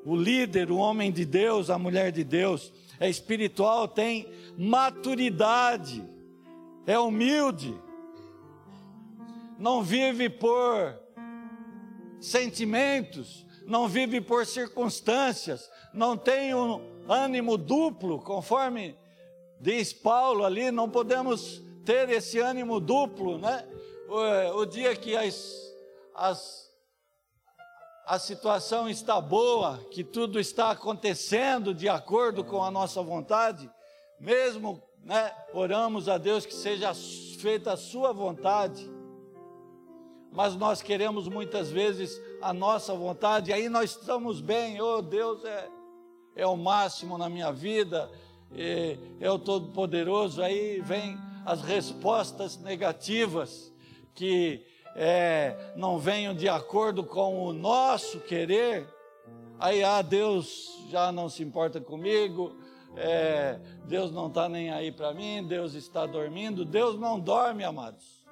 O 0.04 0.14
líder, 0.14 0.70
o 0.70 0.76
homem 0.76 1.10
de 1.10 1.24
Deus, 1.24 1.70
a 1.70 1.78
mulher 1.78 2.12
de 2.12 2.22
Deus, 2.22 2.70
é 3.00 3.08
espiritual, 3.08 3.88
tem 3.88 4.28
maturidade, 4.58 6.06
é 6.86 6.98
humilde, 6.98 7.74
não 9.58 9.82
vive 9.82 10.28
por 10.28 10.94
sentimentos, 12.20 13.46
não 13.66 13.88
vive 13.88 14.20
por 14.20 14.44
circunstâncias, 14.44 15.66
não 15.94 16.14
tem 16.14 16.54
um, 16.54 16.78
ânimo 17.08 17.56
duplo, 17.56 18.18
conforme 18.20 18.94
diz 19.58 19.94
Paulo 19.94 20.44
ali, 20.44 20.70
não 20.70 20.90
podemos 20.90 21.62
ter 21.86 22.10
esse 22.10 22.38
ânimo 22.38 22.80
duplo, 22.80 23.38
né? 23.38 23.66
O, 24.08 24.60
o 24.60 24.64
dia 24.64 24.96
que 24.96 25.14
as, 25.14 25.54
as, 26.14 26.70
a 28.06 28.18
situação 28.18 28.88
está 28.88 29.20
boa, 29.20 29.78
que 29.90 30.02
tudo 30.02 30.40
está 30.40 30.70
acontecendo 30.70 31.74
de 31.74 31.88
acordo 31.88 32.42
com 32.42 32.64
a 32.64 32.70
nossa 32.70 33.02
vontade, 33.02 33.70
mesmo, 34.18 34.82
né? 35.04 35.30
Oramos 35.52 36.08
a 36.08 36.16
Deus 36.16 36.46
que 36.46 36.54
seja 36.54 36.92
feita 37.38 37.74
a 37.74 37.76
sua 37.76 38.12
vontade, 38.12 38.90
mas 40.32 40.56
nós 40.56 40.80
queremos 40.80 41.28
muitas 41.28 41.70
vezes 41.70 42.18
a 42.40 42.54
nossa 42.54 42.94
vontade, 42.94 43.52
aí 43.52 43.68
nós 43.68 43.90
estamos 43.90 44.40
bem, 44.40 44.80
oh 44.80 45.02
Deus 45.02 45.44
é 45.44 45.68
é 46.38 46.46
o 46.46 46.56
máximo 46.56 47.18
na 47.18 47.28
minha 47.28 47.50
vida, 47.50 48.08
é 49.20 49.28
o 49.28 49.40
Todo-Poderoso, 49.40 50.40
aí 50.40 50.80
vem 50.80 51.18
as 51.44 51.62
respostas 51.62 52.56
negativas 52.56 53.72
que 54.18 54.66
é, 54.96 55.72
não 55.76 55.96
venham 55.96 56.34
de 56.34 56.48
acordo 56.48 57.04
com 57.04 57.44
o 57.44 57.52
nosso 57.52 58.18
querer, 58.18 58.84
aí, 59.60 59.84
ah, 59.84 60.02
Deus 60.02 60.76
já 60.90 61.12
não 61.12 61.28
se 61.28 61.40
importa 61.44 61.80
comigo, 61.80 62.56
é, 62.96 63.60
Deus 63.86 64.10
não 64.10 64.26
está 64.26 64.48
nem 64.48 64.72
aí 64.72 64.90
para 64.90 65.14
mim, 65.14 65.46
Deus 65.46 65.74
está 65.74 66.04
dormindo. 66.04 66.64
Deus 66.64 66.98
não 66.98 67.20
dorme, 67.20 67.62
amados. 67.62 68.26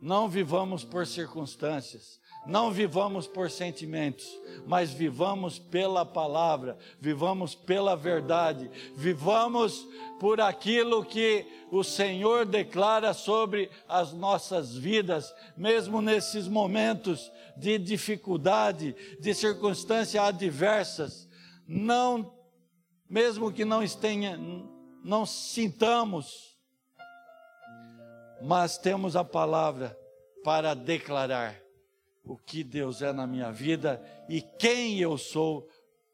Não 0.00 0.28
vivamos 0.28 0.84
por 0.84 1.04
circunstâncias, 1.04 2.20
não 2.48 2.70
vivamos 2.72 3.26
por 3.26 3.50
sentimentos, 3.50 4.26
mas 4.66 4.90
vivamos 4.90 5.58
pela 5.58 6.04
palavra, 6.06 6.78
vivamos 6.98 7.54
pela 7.54 7.94
verdade, 7.94 8.70
vivamos 8.96 9.86
por 10.18 10.40
aquilo 10.40 11.04
que 11.04 11.46
o 11.70 11.84
Senhor 11.84 12.46
declara 12.46 13.12
sobre 13.12 13.70
as 13.86 14.14
nossas 14.14 14.74
vidas, 14.74 15.34
mesmo 15.58 16.00
nesses 16.00 16.48
momentos 16.48 17.30
de 17.54 17.76
dificuldade, 17.76 18.96
de 19.20 19.34
circunstâncias 19.34 20.24
adversas, 20.24 21.28
não, 21.66 22.32
mesmo 23.10 23.52
que 23.52 23.66
não 23.66 23.86
tenha, 23.86 24.40
não 25.04 25.26
sintamos, 25.26 26.56
mas 28.40 28.78
temos 28.78 29.16
a 29.16 29.22
palavra 29.22 29.98
para 30.42 30.72
declarar 30.72 31.67
o 32.28 32.36
que 32.36 32.62
Deus 32.62 33.00
é 33.00 33.10
na 33.10 33.26
minha 33.26 33.50
vida 33.50 34.00
e 34.28 34.42
quem 34.42 35.00
eu 35.00 35.16
sou 35.16 35.66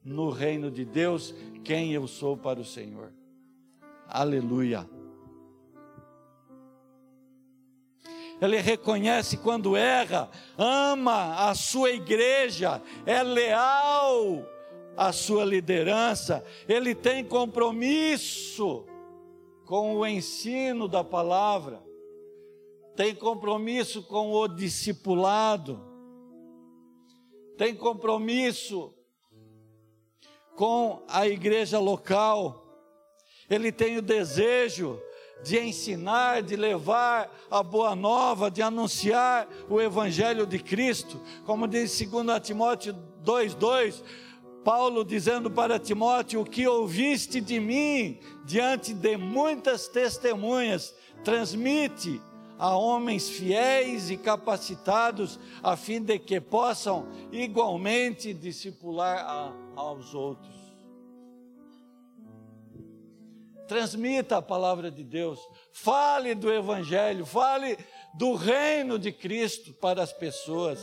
no 0.02 0.30
reino 0.30 0.70
de 0.70 0.84
Deus, 0.84 1.34
quem 1.64 1.92
eu 1.92 2.06
sou 2.06 2.36
para 2.36 2.60
o 2.60 2.64
Senhor. 2.64 3.12
Aleluia. 4.06 4.88
Ele 8.40 8.60
reconhece 8.60 9.38
quando 9.38 9.76
erra, 9.76 10.30
ama 10.56 11.48
a 11.48 11.54
sua 11.54 11.90
igreja, 11.90 12.80
é 13.04 13.22
leal 13.22 14.46
à 14.96 15.10
sua 15.10 15.44
liderança, 15.44 16.44
ele 16.68 16.94
tem 16.94 17.24
compromisso 17.24 18.84
com 19.64 19.96
o 19.96 20.06
ensino 20.06 20.86
da 20.86 21.02
palavra, 21.02 21.82
tem 22.94 23.14
compromisso 23.14 24.02
com 24.02 24.30
o 24.30 24.46
discipulado 24.46 25.93
tem 27.56 27.74
compromisso 27.74 28.94
com 30.56 31.02
a 31.08 31.26
igreja 31.26 31.78
local, 31.78 32.64
ele 33.50 33.72
tem 33.72 33.98
o 33.98 34.02
desejo 34.02 35.00
de 35.42 35.58
ensinar, 35.58 36.42
de 36.42 36.56
levar 36.56 37.30
a 37.50 37.62
boa 37.62 37.94
nova, 37.94 38.50
de 38.50 38.62
anunciar 38.62 39.48
o 39.68 39.80
evangelho 39.80 40.46
de 40.46 40.58
Cristo, 40.58 41.20
como 41.44 41.68
diz 41.68 41.90
2 41.98 42.40
Timóteo 42.40 42.94
2:2, 43.22 44.02
Paulo 44.64 45.04
dizendo 45.04 45.50
para 45.50 45.78
Timóteo: 45.78 46.40
"O 46.40 46.44
que 46.44 46.66
ouviste 46.66 47.40
de 47.40 47.60
mim 47.60 48.18
diante 48.44 48.94
de 48.94 49.16
muitas 49.16 49.88
testemunhas, 49.88 50.94
transmite 51.22 52.20
a 52.58 52.76
homens 52.76 53.28
fiéis 53.28 54.10
e 54.10 54.16
capacitados, 54.16 55.38
a 55.62 55.76
fim 55.76 56.00
de 56.00 56.18
que 56.18 56.40
possam 56.40 57.08
igualmente 57.32 58.32
discipular 58.32 59.18
a, 59.18 59.52
aos 59.76 60.14
outros. 60.14 60.54
Transmita 63.66 64.36
a 64.36 64.42
palavra 64.42 64.90
de 64.90 65.02
Deus, 65.02 65.40
fale 65.72 66.34
do 66.34 66.52
Evangelho, 66.52 67.24
fale 67.24 67.78
do 68.14 68.34
reino 68.34 68.98
de 68.98 69.10
Cristo 69.10 69.72
para 69.74 70.02
as 70.02 70.12
pessoas. 70.12 70.80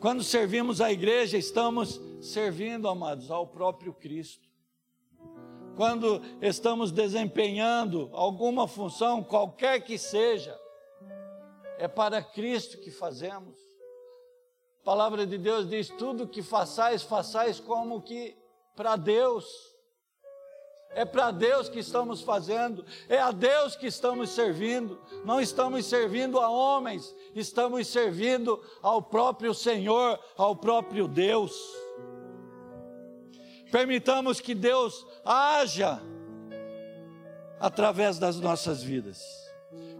Quando 0.00 0.24
servimos 0.24 0.80
a 0.80 0.90
igreja, 0.90 1.38
estamos 1.38 2.00
servindo, 2.20 2.88
amados, 2.88 3.30
ao 3.30 3.46
próprio 3.46 3.92
Cristo 3.92 4.51
quando 5.76 6.20
estamos 6.40 6.92
desempenhando 6.92 8.10
alguma 8.12 8.68
função, 8.68 9.22
qualquer 9.22 9.80
que 9.80 9.98
seja, 9.98 10.58
é 11.78 11.88
para 11.88 12.22
Cristo 12.22 12.78
que 12.78 12.90
fazemos. 12.90 13.58
A 14.82 14.84
palavra 14.84 15.26
de 15.26 15.38
Deus 15.38 15.68
diz: 15.68 15.88
tudo 15.88 16.28
que 16.28 16.42
façais, 16.42 17.02
façais 17.02 17.58
como 17.60 18.02
que 18.02 18.36
para 18.76 18.96
Deus. 18.96 19.72
É 20.94 21.06
para 21.06 21.30
Deus 21.30 21.70
que 21.70 21.78
estamos 21.78 22.20
fazendo, 22.20 22.84
é 23.08 23.18
a 23.18 23.30
Deus 23.30 23.74
que 23.74 23.86
estamos 23.86 24.28
servindo, 24.28 25.00
não 25.24 25.40
estamos 25.40 25.86
servindo 25.86 26.38
a 26.38 26.50
homens, 26.50 27.14
estamos 27.34 27.86
servindo 27.86 28.62
ao 28.82 29.00
próprio 29.00 29.54
Senhor, 29.54 30.20
ao 30.36 30.54
próprio 30.54 31.08
Deus. 31.08 31.81
Permitamos 33.72 34.38
que 34.38 34.54
Deus 34.54 35.06
haja 35.24 35.98
através 37.58 38.18
das 38.18 38.38
nossas 38.38 38.82
vidas, 38.82 39.24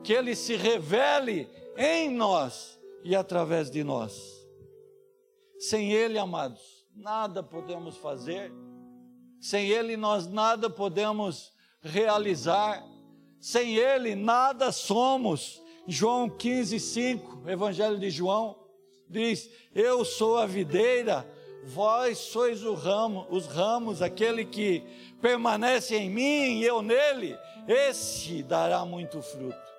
que 0.04 0.12
Ele 0.12 0.36
se 0.36 0.56
revele 0.56 1.48
em 1.74 2.10
nós 2.10 2.78
e 3.02 3.16
através 3.16 3.70
de 3.70 3.82
nós. 3.82 4.46
Sem 5.58 5.90
Ele, 5.90 6.18
amados, 6.18 6.86
nada 6.94 7.42
podemos 7.42 7.96
fazer, 7.96 8.52
sem 9.40 9.70
Ele, 9.70 9.96
nós 9.96 10.26
nada 10.26 10.68
podemos 10.68 11.50
realizar, 11.80 12.84
sem 13.40 13.76
Ele, 13.76 14.14
nada 14.14 14.70
somos. 14.70 15.62
João 15.88 16.28
15, 16.28 16.78
5, 16.78 17.48
Evangelho 17.48 17.98
de 17.98 18.10
João, 18.10 18.54
diz: 19.08 19.48
Eu 19.74 20.04
sou 20.04 20.36
a 20.36 20.44
videira 20.44 21.26
Vós 21.64 22.18
sois 22.18 22.62
ramo, 22.62 23.26
os 23.30 23.46
ramos, 23.46 24.02
aquele 24.02 24.44
que 24.44 24.82
permanece 25.20 25.96
em 25.96 26.10
mim 26.10 26.58
e 26.58 26.64
eu 26.64 26.82
nele, 26.82 27.38
esse 27.68 28.42
dará 28.42 28.84
muito 28.84 29.22
fruto. 29.22 29.72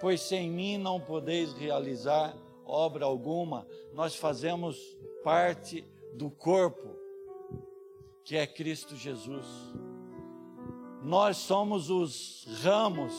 Pois 0.00 0.20
sem 0.20 0.50
mim 0.50 0.78
não 0.78 1.00
podeis 1.00 1.52
realizar 1.52 2.34
obra 2.68 3.04
alguma. 3.04 3.66
Nós 3.94 4.14
fazemos 4.14 4.76
parte 5.24 5.84
do 6.14 6.30
corpo, 6.30 6.96
que 8.24 8.36
é 8.36 8.46
Cristo 8.46 8.94
Jesus. 8.96 9.46
Nós 11.02 11.36
somos 11.38 11.88
os 11.90 12.46
ramos 12.62 13.14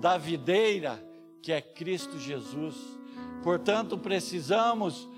da 0.00 0.16
videira, 0.16 1.04
que 1.42 1.52
é 1.52 1.60
Cristo 1.60 2.18
Jesus. 2.18 2.76
Portanto, 3.42 3.98
precisamos 3.98 5.08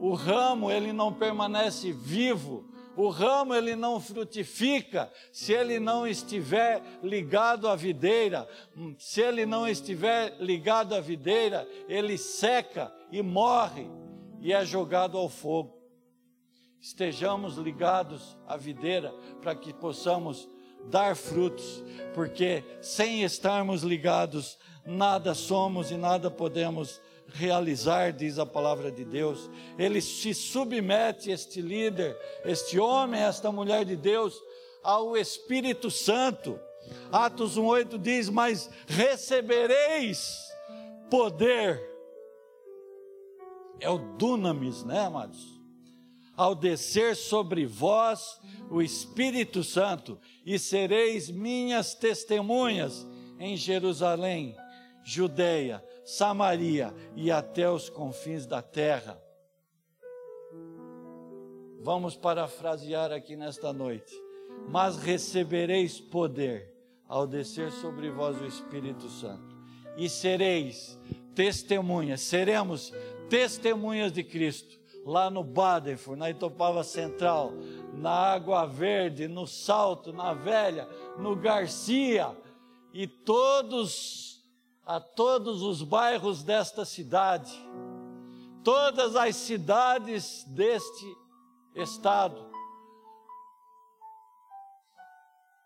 o 0.00 0.14
ramo 0.14 0.70
ele 0.70 0.92
não 0.92 1.12
permanece 1.12 1.92
vivo, 1.92 2.64
o 2.96 3.08
ramo 3.08 3.54
ele 3.54 3.76
não 3.76 4.00
frutifica 4.00 5.12
se 5.30 5.52
ele 5.52 5.78
não 5.78 6.06
estiver 6.06 6.82
ligado 7.02 7.68
à 7.68 7.76
videira. 7.76 8.48
Se 8.98 9.20
ele 9.20 9.46
não 9.46 9.68
estiver 9.68 10.36
ligado 10.40 10.94
à 10.94 11.00
videira, 11.00 11.68
ele 11.88 12.18
seca 12.18 12.92
e 13.12 13.22
morre 13.22 13.88
e 14.40 14.52
é 14.52 14.64
jogado 14.64 15.16
ao 15.16 15.28
fogo. 15.28 15.78
Estejamos 16.80 17.56
ligados 17.56 18.36
à 18.46 18.56
videira 18.56 19.14
para 19.40 19.54
que 19.54 19.72
possamos 19.72 20.48
dar 20.90 21.14
frutos, 21.14 21.84
porque 22.14 22.64
sem 22.80 23.22
estarmos 23.22 23.82
ligados, 23.82 24.58
nada 24.84 25.34
somos 25.34 25.90
e 25.90 25.96
nada 25.96 26.30
podemos 26.30 27.00
realizar, 27.32 28.12
diz 28.12 28.38
a 28.38 28.46
palavra 28.46 28.90
de 28.90 29.04
Deus. 29.04 29.50
Ele 29.78 30.00
se 30.00 30.34
submete, 30.34 31.30
este 31.30 31.60
líder, 31.60 32.16
este 32.44 32.78
homem, 32.78 33.20
esta 33.20 33.50
mulher 33.50 33.84
de 33.84 33.96
Deus, 33.96 34.40
ao 34.82 35.16
Espírito 35.16 35.90
Santo. 35.90 36.58
Atos 37.12 37.58
1,8 37.58 37.98
diz: 37.98 38.28
Mas 38.28 38.70
recebereis 38.86 40.50
poder. 41.10 41.88
É 43.78 43.88
o 43.88 43.98
dunamis, 43.98 44.84
né, 44.84 45.00
amados? 45.00 45.58
Ao 46.36 46.54
descer 46.54 47.16
sobre 47.16 47.66
vós 47.66 48.40
o 48.70 48.80
Espírito 48.80 49.64
Santo, 49.64 50.18
e 50.44 50.58
sereis 50.58 51.30
minhas 51.30 51.94
testemunhas 51.94 53.06
em 53.38 53.56
Jerusalém, 53.56 54.56
Judeia, 55.02 55.84
Samaria 56.10 56.92
e 57.14 57.30
até 57.30 57.70
os 57.70 57.88
confins 57.88 58.46
da 58.46 58.60
terra. 58.60 59.20
Vamos 61.80 62.16
parafrasear 62.16 63.12
aqui 63.12 63.36
nesta 63.36 63.72
noite. 63.72 64.12
Mas 64.68 64.96
recebereis 64.96 66.00
poder 66.00 66.74
ao 67.08 67.26
descer 67.26 67.70
sobre 67.72 68.10
vós 68.10 68.40
o 68.40 68.46
Espírito 68.46 69.08
Santo, 69.08 69.56
e 69.96 70.08
sereis 70.08 70.98
testemunhas, 71.34 72.20
seremos 72.20 72.92
testemunhas 73.28 74.12
de 74.12 74.22
Cristo, 74.22 74.78
lá 75.04 75.30
no 75.30 75.42
Badenford, 75.42 76.18
na 76.18 76.30
Itopava 76.30 76.84
Central, 76.84 77.52
na 77.94 78.10
Água 78.10 78.64
Verde, 78.66 79.26
no 79.26 79.46
Salto, 79.46 80.12
na 80.12 80.34
Velha, 80.34 80.88
no 81.18 81.34
Garcia, 81.34 82.36
e 82.92 83.06
todos 83.08 84.29
a 84.90 84.98
todos 84.98 85.62
os 85.62 85.84
bairros 85.84 86.42
desta 86.42 86.84
cidade. 86.84 87.52
todas 88.64 89.14
as 89.16 89.36
cidades 89.36 90.44
deste 90.48 91.16
estado, 91.76 92.50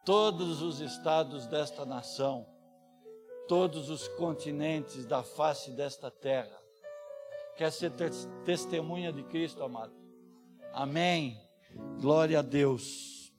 todos 0.04 0.62
os 0.62 0.78
estados 0.78 1.46
desta 1.46 1.84
nação, 1.86 2.46
todos 3.48 3.88
os 3.88 4.06
continentes 4.08 5.06
da 5.06 5.22
face 5.22 5.72
desta 5.72 6.10
terra. 6.10 6.56
Quer 7.56 7.72
ser 7.72 7.92
testemunha 8.44 9.12
de 9.12 9.24
Cristo, 9.24 9.64
amado? 9.64 9.94
Amém. 10.72 11.40
Glória 12.00 12.40
a 12.40 12.42
Deus. 12.42 13.32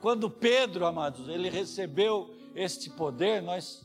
Quando 0.00 0.30
Pedro, 0.30 0.86
amados, 0.86 1.28
ele 1.28 1.48
recebeu 1.48 2.34
este 2.54 2.90
poder, 2.90 3.42
nós 3.42 3.83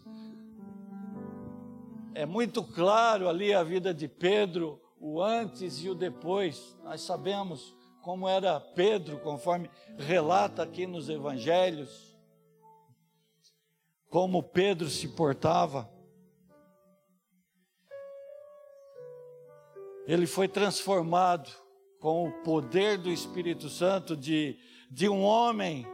é 2.14 2.26
muito 2.26 2.64
claro 2.64 3.30
ali 3.30 3.54
a 3.54 3.64
vida 3.64 3.94
de 3.94 4.08
Pedro, 4.08 4.82
o 5.00 5.22
antes 5.22 5.84
e 5.84 5.90
o 5.90 5.96
depois. 5.96 6.78
Nós 6.84 7.02
sabemos 7.02 7.76
como 8.02 8.28
era 8.28 8.60
Pedro, 8.60 9.20
conforme 9.20 9.70
relata 9.98 10.64
aqui 10.64 10.88
nos 10.88 11.10
evangelhos, 11.10 12.18
como 14.10 14.42
Pedro 14.42 14.90
se 14.90 15.08
portava. 15.10 15.90
Ele 20.08 20.26
foi 20.26 20.48
transformado 20.48 21.52
com 22.00 22.28
o 22.28 22.32
poder 22.44 22.98
do 22.98 23.12
Espírito 23.12 23.70
Santo 23.70 24.18
de, 24.18 24.58
de 24.90 25.08
um 25.08 25.22
homem 25.22 25.86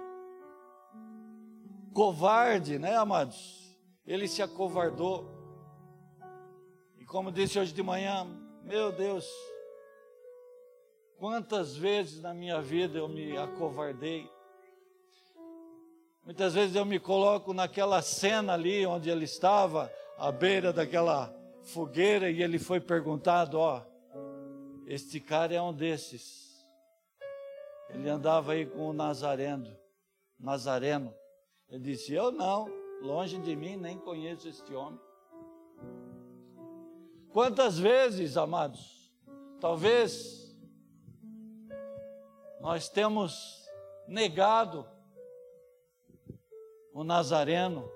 covarde, 1.94 2.80
né, 2.80 2.96
amados? 2.96 3.78
Ele 4.06 4.28
se 4.28 4.42
acovardou. 4.42 5.35
E 7.06 7.08
como 7.08 7.32
disse 7.32 7.60
hoje 7.60 7.72
de 7.72 7.84
manhã, 7.84 8.26
meu 8.64 8.92
Deus, 8.92 9.30
quantas 11.20 11.76
vezes 11.76 12.20
na 12.20 12.34
minha 12.34 12.60
vida 12.64 12.98
eu 12.98 13.08
me 13.08 13.38
acovardei. 13.38 14.28
Muitas 16.24 16.56
vezes 16.56 16.76
eu 16.76 16.84
me 16.84 17.00
coloco 17.00 17.54
naquela 17.54 18.02
cena 18.02 18.54
ali 18.54 18.88
onde 18.88 19.08
ele 19.08 19.26
estava, 19.26 19.94
à 20.18 20.32
beira 20.32 20.74
daquela 20.74 21.32
fogueira, 21.62 22.28
e 22.32 22.42
ele 22.42 22.58
foi 22.58 22.80
perguntado: 22.80 23.60
Ó, 23.60 23.84
este 24.88 25.20
cara 25.20 25.54
é 25.54 25.62
um 25.62 25.72
desses. 25.72 26.60
Ele 27.92 28.10
andava 28.10 28.54
aí 28.54 28.66
com 28.66 28.90
o 28.90 28.94
Nazareno. 28.94 29.78
Nazareno. 30.40 31.14
Ele 31.70 31.84
disse: 31.84 32.16
Eu 32.16 32.32
não, 32.32 32.68
longe 33.04 33.38
de 33.38 33.56
mim, 33.56 33.78
nem 33.78 33.96
conheço 33.96 34.50
este 34.50 34.74
homem. 34.74 35.05
Quantas 37.36 37.78
vezes, 37.78 38.38
amados, 38.38 39.14
talvez 39.60 40.58
nós 42.62 42.88
temos 42.88 43.62
negado 44.08 44.88
o 46.94 47.04
Nazareno 47.04 47.92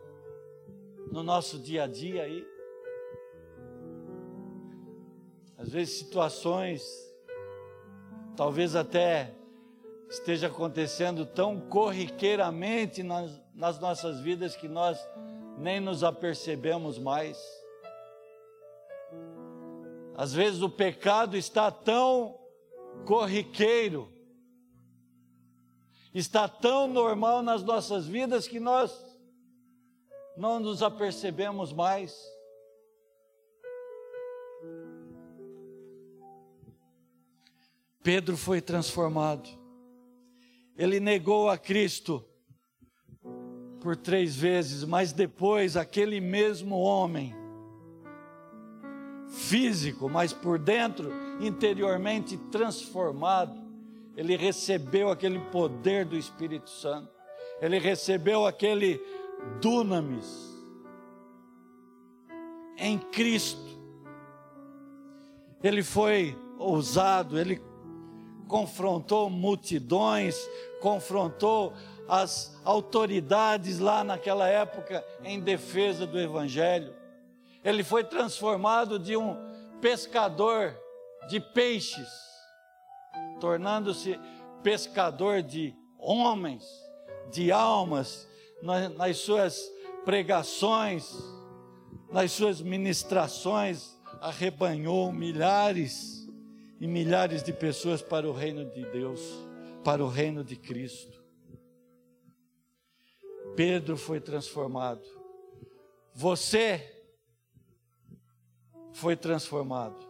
no 1.10 1.24
nosso 1.24 1.58
dia 1.58 1.86
a 1.86 1.88
dia 1.88 2.24
aí. 2.24 2.46
Às 5.58 5.70
vezes 5.70 6.00
situações, 6.00 6.84
talvez 8.36 8.76
até 8.76 9.34
esteja 10.10 10.48
acontecendo 10.48 11.26
tão 11.26 11.62
corriqueiramente 11.62 13.02
nas, 13.04 13.42
nas 13.56 13.80
nossas 13.80 14.20
vidas 14.20 14.58
que 14.58 14.68
nós 14.68 15.00
nem 15.58 15.80
nos 15.80 16.04
apercebemos 16.04 17.00
mais. 17.00 17.59
Às 20.20 20.34
vezes 20.34 20.62
o 20.62 20.70
pecado 20.70 21.38
está 21.38 21.72
tão 21.72 22.38
corriqueiro, 23.06 24.12
está 26.14 26.46
tão 26.46 26.90
normal 26.90 27.42
nas 27.42 27.64
nossas 27.64 28.06
vidas 28.06 28.46
que 28.46 28.60
nós 28.60 28.92
não 30.36 30.60
nos 30.60 30.84
apercebemos 30.84 31.72
mais. 31.72 32.22
Pedro 38.04 38.36
foi 38.36 38.60
transformado. 38.60 39.48
Ele 40.76 41.00
negou 41.00 41.50
a 41.50 41.58
Cristo 41.58 42.28
por 43.80 43.96
três 43.96 44.36
vezes, 44.36 44.84
mas 44.84 45.14
depois 45.14 45.78
aquele 45.78 46.20
mesmo 46.20 46.78
homem, 46.78 47.34
físico, 49.30 50.10
mas 50.10 50.34
por 50.34 50.58
dentro, 50.58 51.12
interiormente 51.40 52.38
transformado, 52.52 53.58
ele 54.16 54.36
recebeu 54.36 55.10
aquele 55.10 55.40
poder 55.52 56.06
do 56.06 56.18
Espírito 56.18 56.70
Santo, 56.70 57.10
ele 57.62 57.80
recebeu 57.80 58.46
aquele 58.46 59.02
dunamis 59.62 60.50
em 62.78 62.98
Cristo. 62.98 63.70
Ele 65.62 65.84
foi 65.84 66.38
ousado, 66.58 67.38
ele 67.38 67.62
confrontou 68.48 69.30
multidões, 69.30 70.36
confrontou 70.82 71.74
as 72.08 72.60
autoridades 72.66 73.78
lá 73.80 74.04
naquela 74.04 74.48
época 74.48 75.06
em 75.24 75.40
defesa 75.40 76.08
do 76.08 76.20
Evangelho. 76.20 76.94
Ele 77.64 77.84
foi 77.84 78.04
transformado 78.04 78.98
de 78.98 79.18
um 79.18 79.36
pescador 79.82 80.78
de 81.30 81.40
peixes, 81.40 82.10
tornando-se 83.40 84.20
pescador 84.64 85.42
de 85.42 85.76
homens, 85.98 86.64
de 87.32 87.52
almas, 87.52 88.28
nas 88.62 89.18
suas 89.18 89.72
pregações, 90.04 91.14
nas 92.12 92.32
suas 92.32 92.62
ministrações, 92.62 93.98
arrebanhou 94.20 95.12
milhares 95.12 96.28
e 96.80 96.88
milhares 96.88 97.44
de 97.44 97.54
pessoas 97.54 98.02
para 98.02 98.28
o 98.28 98.34
reino 98.34 98.66
de 98.66 98.86
Deus, 98.86 99.22
para 99.84 100.04
o 100.04 100.08
reino 100.08 100.44
de 100.44 100.56
Cristo. 100.56 101.20
Pedro 103.56 103.98
foi 103.98 104.20
transformado. 104.20 105.04
Você 106.14 106.99
foi 108.94 109.16
transformado. 109.16 110.08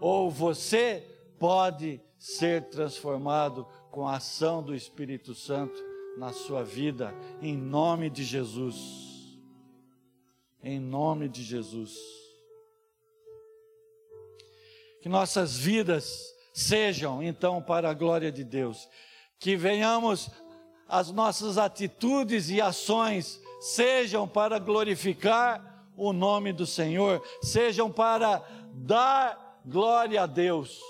Ou 0.00 0.30
você 0.30 1.04
pode 1.38 2.00
ser 2.18 2.64
transformado 2.70 3.66
com 3.90 4.06
a 4.06 4.16
ação 4.16 4.62
do 4.62 4.74
Espírito 4.74 5.34
Santo 5.34 5.82
na 6.16 6.32
sua 6.32 6.62
vida, 6.62 7.14
em 7.40 7.56
nome 7.56 8.10
de 8.10 8.24
Jesus. 8.24 8.76
Em 10.62 10.80
nome 10.80 11.28
de 11.28 11.42
Jesus 11.44 11.94
que 15.06 15.10
nossas 15.10 15.56
vidas 15.56 16.34
sejam 16.52 17.22
então 17.22 17.62
para 17.62 17.88
a 17.88 17.94
glória 17.94 18.32
de 18.32 18.42
Deus, 18.42 18.88
que 19.38 19.56
venhamos 19.56 20.28
as 20.88 21.12
nossas 21.12 21.58
atitudes 21.58 22.50
e 22.50 22.60
ações 22.60 23.40
sejam 23.60 24.26
para 24.26 24.58
glorificar 24.58 25.75
o 25.96 26.12
nome 26.12 26.52
do 26.52 26.66
Senhor, 26.66 27.22
sejam 27.40 27.90
para 27.90 28.44
dar 28.72 29.60
glória 29.64 30.22
a 30.22 30.26
Deus. 30.26 30.80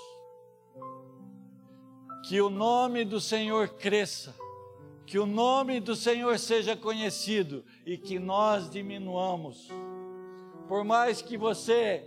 Que 2.27 2.41
o 2.41 2.49
nome 2.49 3.05
do 3.05 3.21
Senhor 3.21 3.69
cresça, 3.69 4.35
que 5.05 5.17
o 5.17 5.25
nome 5.25 5.79
do 5.79 5.95
Senhor 5.95 6.37
seja 6.37 6.75
conhecido 6.75 7.63
e 7.85 7.97
que 7.97 8.19
nós 8.19 8.69
diminuamos. 8.69 9.69
Por 10.67 10.83
mais 10.83 11.21
que 11.21 11.37
você 11.37 12.03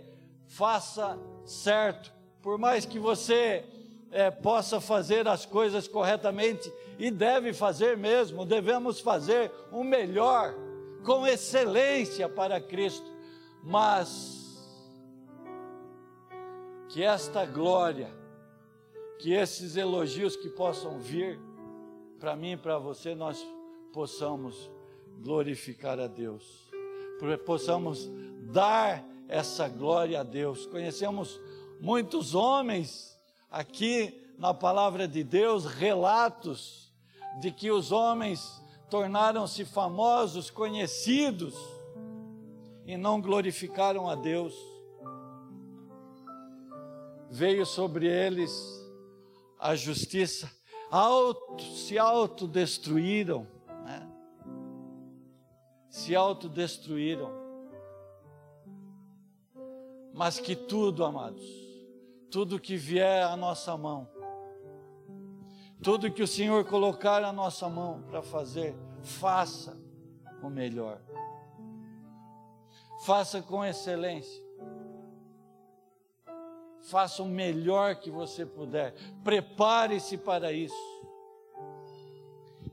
faça 0.47 1.17
certo, 1.43 2.13
por 2.41 2.59
mais 2.59 2.85
que 2.85 2.99
você 2.99 3.65
é, 4.11 4.29
possa 4.29 4.79
fazer 4.79 5.27
as 5.27 5.45
coisas 5.45 5.87
corretamente, 5.87 6.71
e 6.99 7.09
deve 7.09 7.53
fazer 7.53 7.97
mesmo, 7.97 8.45
devemos 8.45 8.99
fazer 8.99 9.51
o 9.71 9.83
melhor, 9.83 10.53
com 11.03 11.25
excelência 11.25 12.29
para 12.29 12.59
Cristo, 12.61 13.09
mas 13.63 14.41
que 16.89 17.03
esta 17.03 17.45
glória, 17.45 18.13
que 19.19 19.33
esses 19.33 19.75
elogios 19.75 20.35
que 20.35 20.49
possam 20.49 20.99
vir 20.99 21.39
para 22.19 22.35
mim 22.35 22.51
e 22.51 22.57
para 22.57 22.77
você, 22.77 23.15
nós 23.15 23.45
possamos 23.93 24.69
glorificar 25.21 25.99
a 25.99 26.07
Deus, 26.07 26.71
possamos 27.45 28.09
dar 28.51 29.05
essa 29.27 29.67
glória 29.69 30.19
a 30.19 30.23
Deus. 30.23 30.65
Conhecemos 30.65 31.39
muitos 31.79 32.35
homens 32.35 33.17
aqui 33.49 34.27
na 34.37 34.53
palavra 34.53 35.07
de 35.07 35.23
Deus, 35.23 35.65
relatos 35.65 36.91
de 37.39 37.51
que 37.51 37.71
os 37.71 37.91
homens 37.91 38.60
tornaram-se 38.91 39.63
famosos, 39.63 40.49
conhecidos 40.49 41.55
e 42.85 42.97
não 42.97 43.21
glorificaram 43.21 44.09
a 44.09 44.15
Deus. 44.15 44.53
veio 47.33 47.65
sobre 47.65 48.05
eles 48.05 48.51
a 49.57 49.73
justiça, 49.73 50.51
auto, 50.91 51.63
se 51.63 51.97
autodestruíram, 51.97 53.47
né? 53.85 54.05
se 55.89 56.13
autodestruíram. 56.13 57.31
Mas 60.13 60.41
que 60.41 60.53
tudo, 60.53 61.05
amados, 61.05 61.45
tudo 62.29 62.59
que 62.59 62.75
vier 62.75 63.23
à 63.23 63.37
nossa 63.37 63.77
mão, 63.77 64.09
tudo 65.81 66.11
que 66.11 66.21
o 66.21 66.27
Senhor 66.27 66.63
colocar 66.65 67.21
na 67.21 67.33
nossa 67.33 67.67
mão 67.67 68.03
para 68.03 68.21
fazer, 68.21 68.75
faça 69.01 69.77
o 70.41 70.49
melhor. 70.49 71.01
Faça 73.03 73.41
com 73.41 73.65
excelência. 73.65 74.43
Faça 76.81 77.23
o 77.23 77.27
melhor 77.27 77.95
que 77.95 78.11
você 78.11 78.45
puder. 78.45 78.93
Prepare-se 79.23 80.17
para 80.17 80.51
isso. 80.51 80.75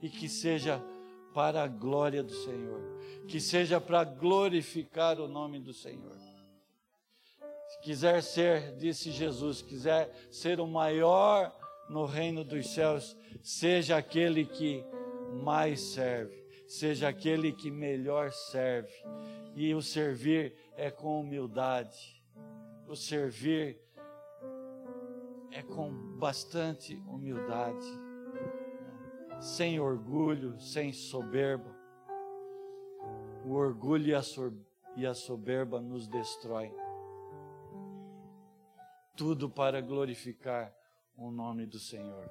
E 0.03 0.09
que 0.09 0.29
seja 0.29 0.83
para 1.33 1.63
a 1.63 1.69
glória 1.69 2.23
do 2.23 2.35
Senhor. 2.35 2.81
Que 3.27 3.41
seja 3.41 3.81
para 3.81 4.05
glorificar 4.05 5.19
o 5.19 5.29
nome 5.29 5.59
do 5.59 5.73
Senhor. 5.73 6.17
Se 7.69 7.81
quiser 7.81 8.23
ser, 8.23 8.77
disse 8.77 9.11
Jesus, 9.11 9.63
quiser 9.63 10.11
ser 10.31 10.61
o 10.61 10.67
maior 10.67 11.58
no 11.89 12.05
reino 12.05 12.45
dos 12.45 12.69
céus, 12.71 13.17
seja 13.43 13.97
aquele 13.97 14.45
que 14.45 14.85
mais 15.43 15.81
serve, 15.81 16.45
seja 16.67 17.09
aquele 17.09 17.53
que 17.53 17.71
melhor 17.71 18.31
serve. 18.31 18.93
E 19.55 19.75
o 19.75 19.83
servir 19.83 20.55
é 20.77 20.91
com 20.91 21.21
humildade. 21.21 22.23
O 22.87 22.95
servir 22.95 23.81
é 25.51 25.63
com 25.63 25.91
bastante 26.19 26.95
humildade, 27.07 27.87
sem 29.41 29.81
orgulho, 29.81 30.59
sem 30.61 30.93
soberba. 30.93 31.77
O 33.45 33.55
orgulho 33.55 34.15
e 34.97 35.07
a 35.07 35.15
soberba 35.15 35.81
nos 35.81 36.07
destrói. 36.07 36.73
Tudo 39.17 39.51
para 39.51 39.81
glorificar 39.81 40.78
o 41.19 41.31
nome 41.33 41.67
do 41.67 41.79
Senhor. 41.79 42.31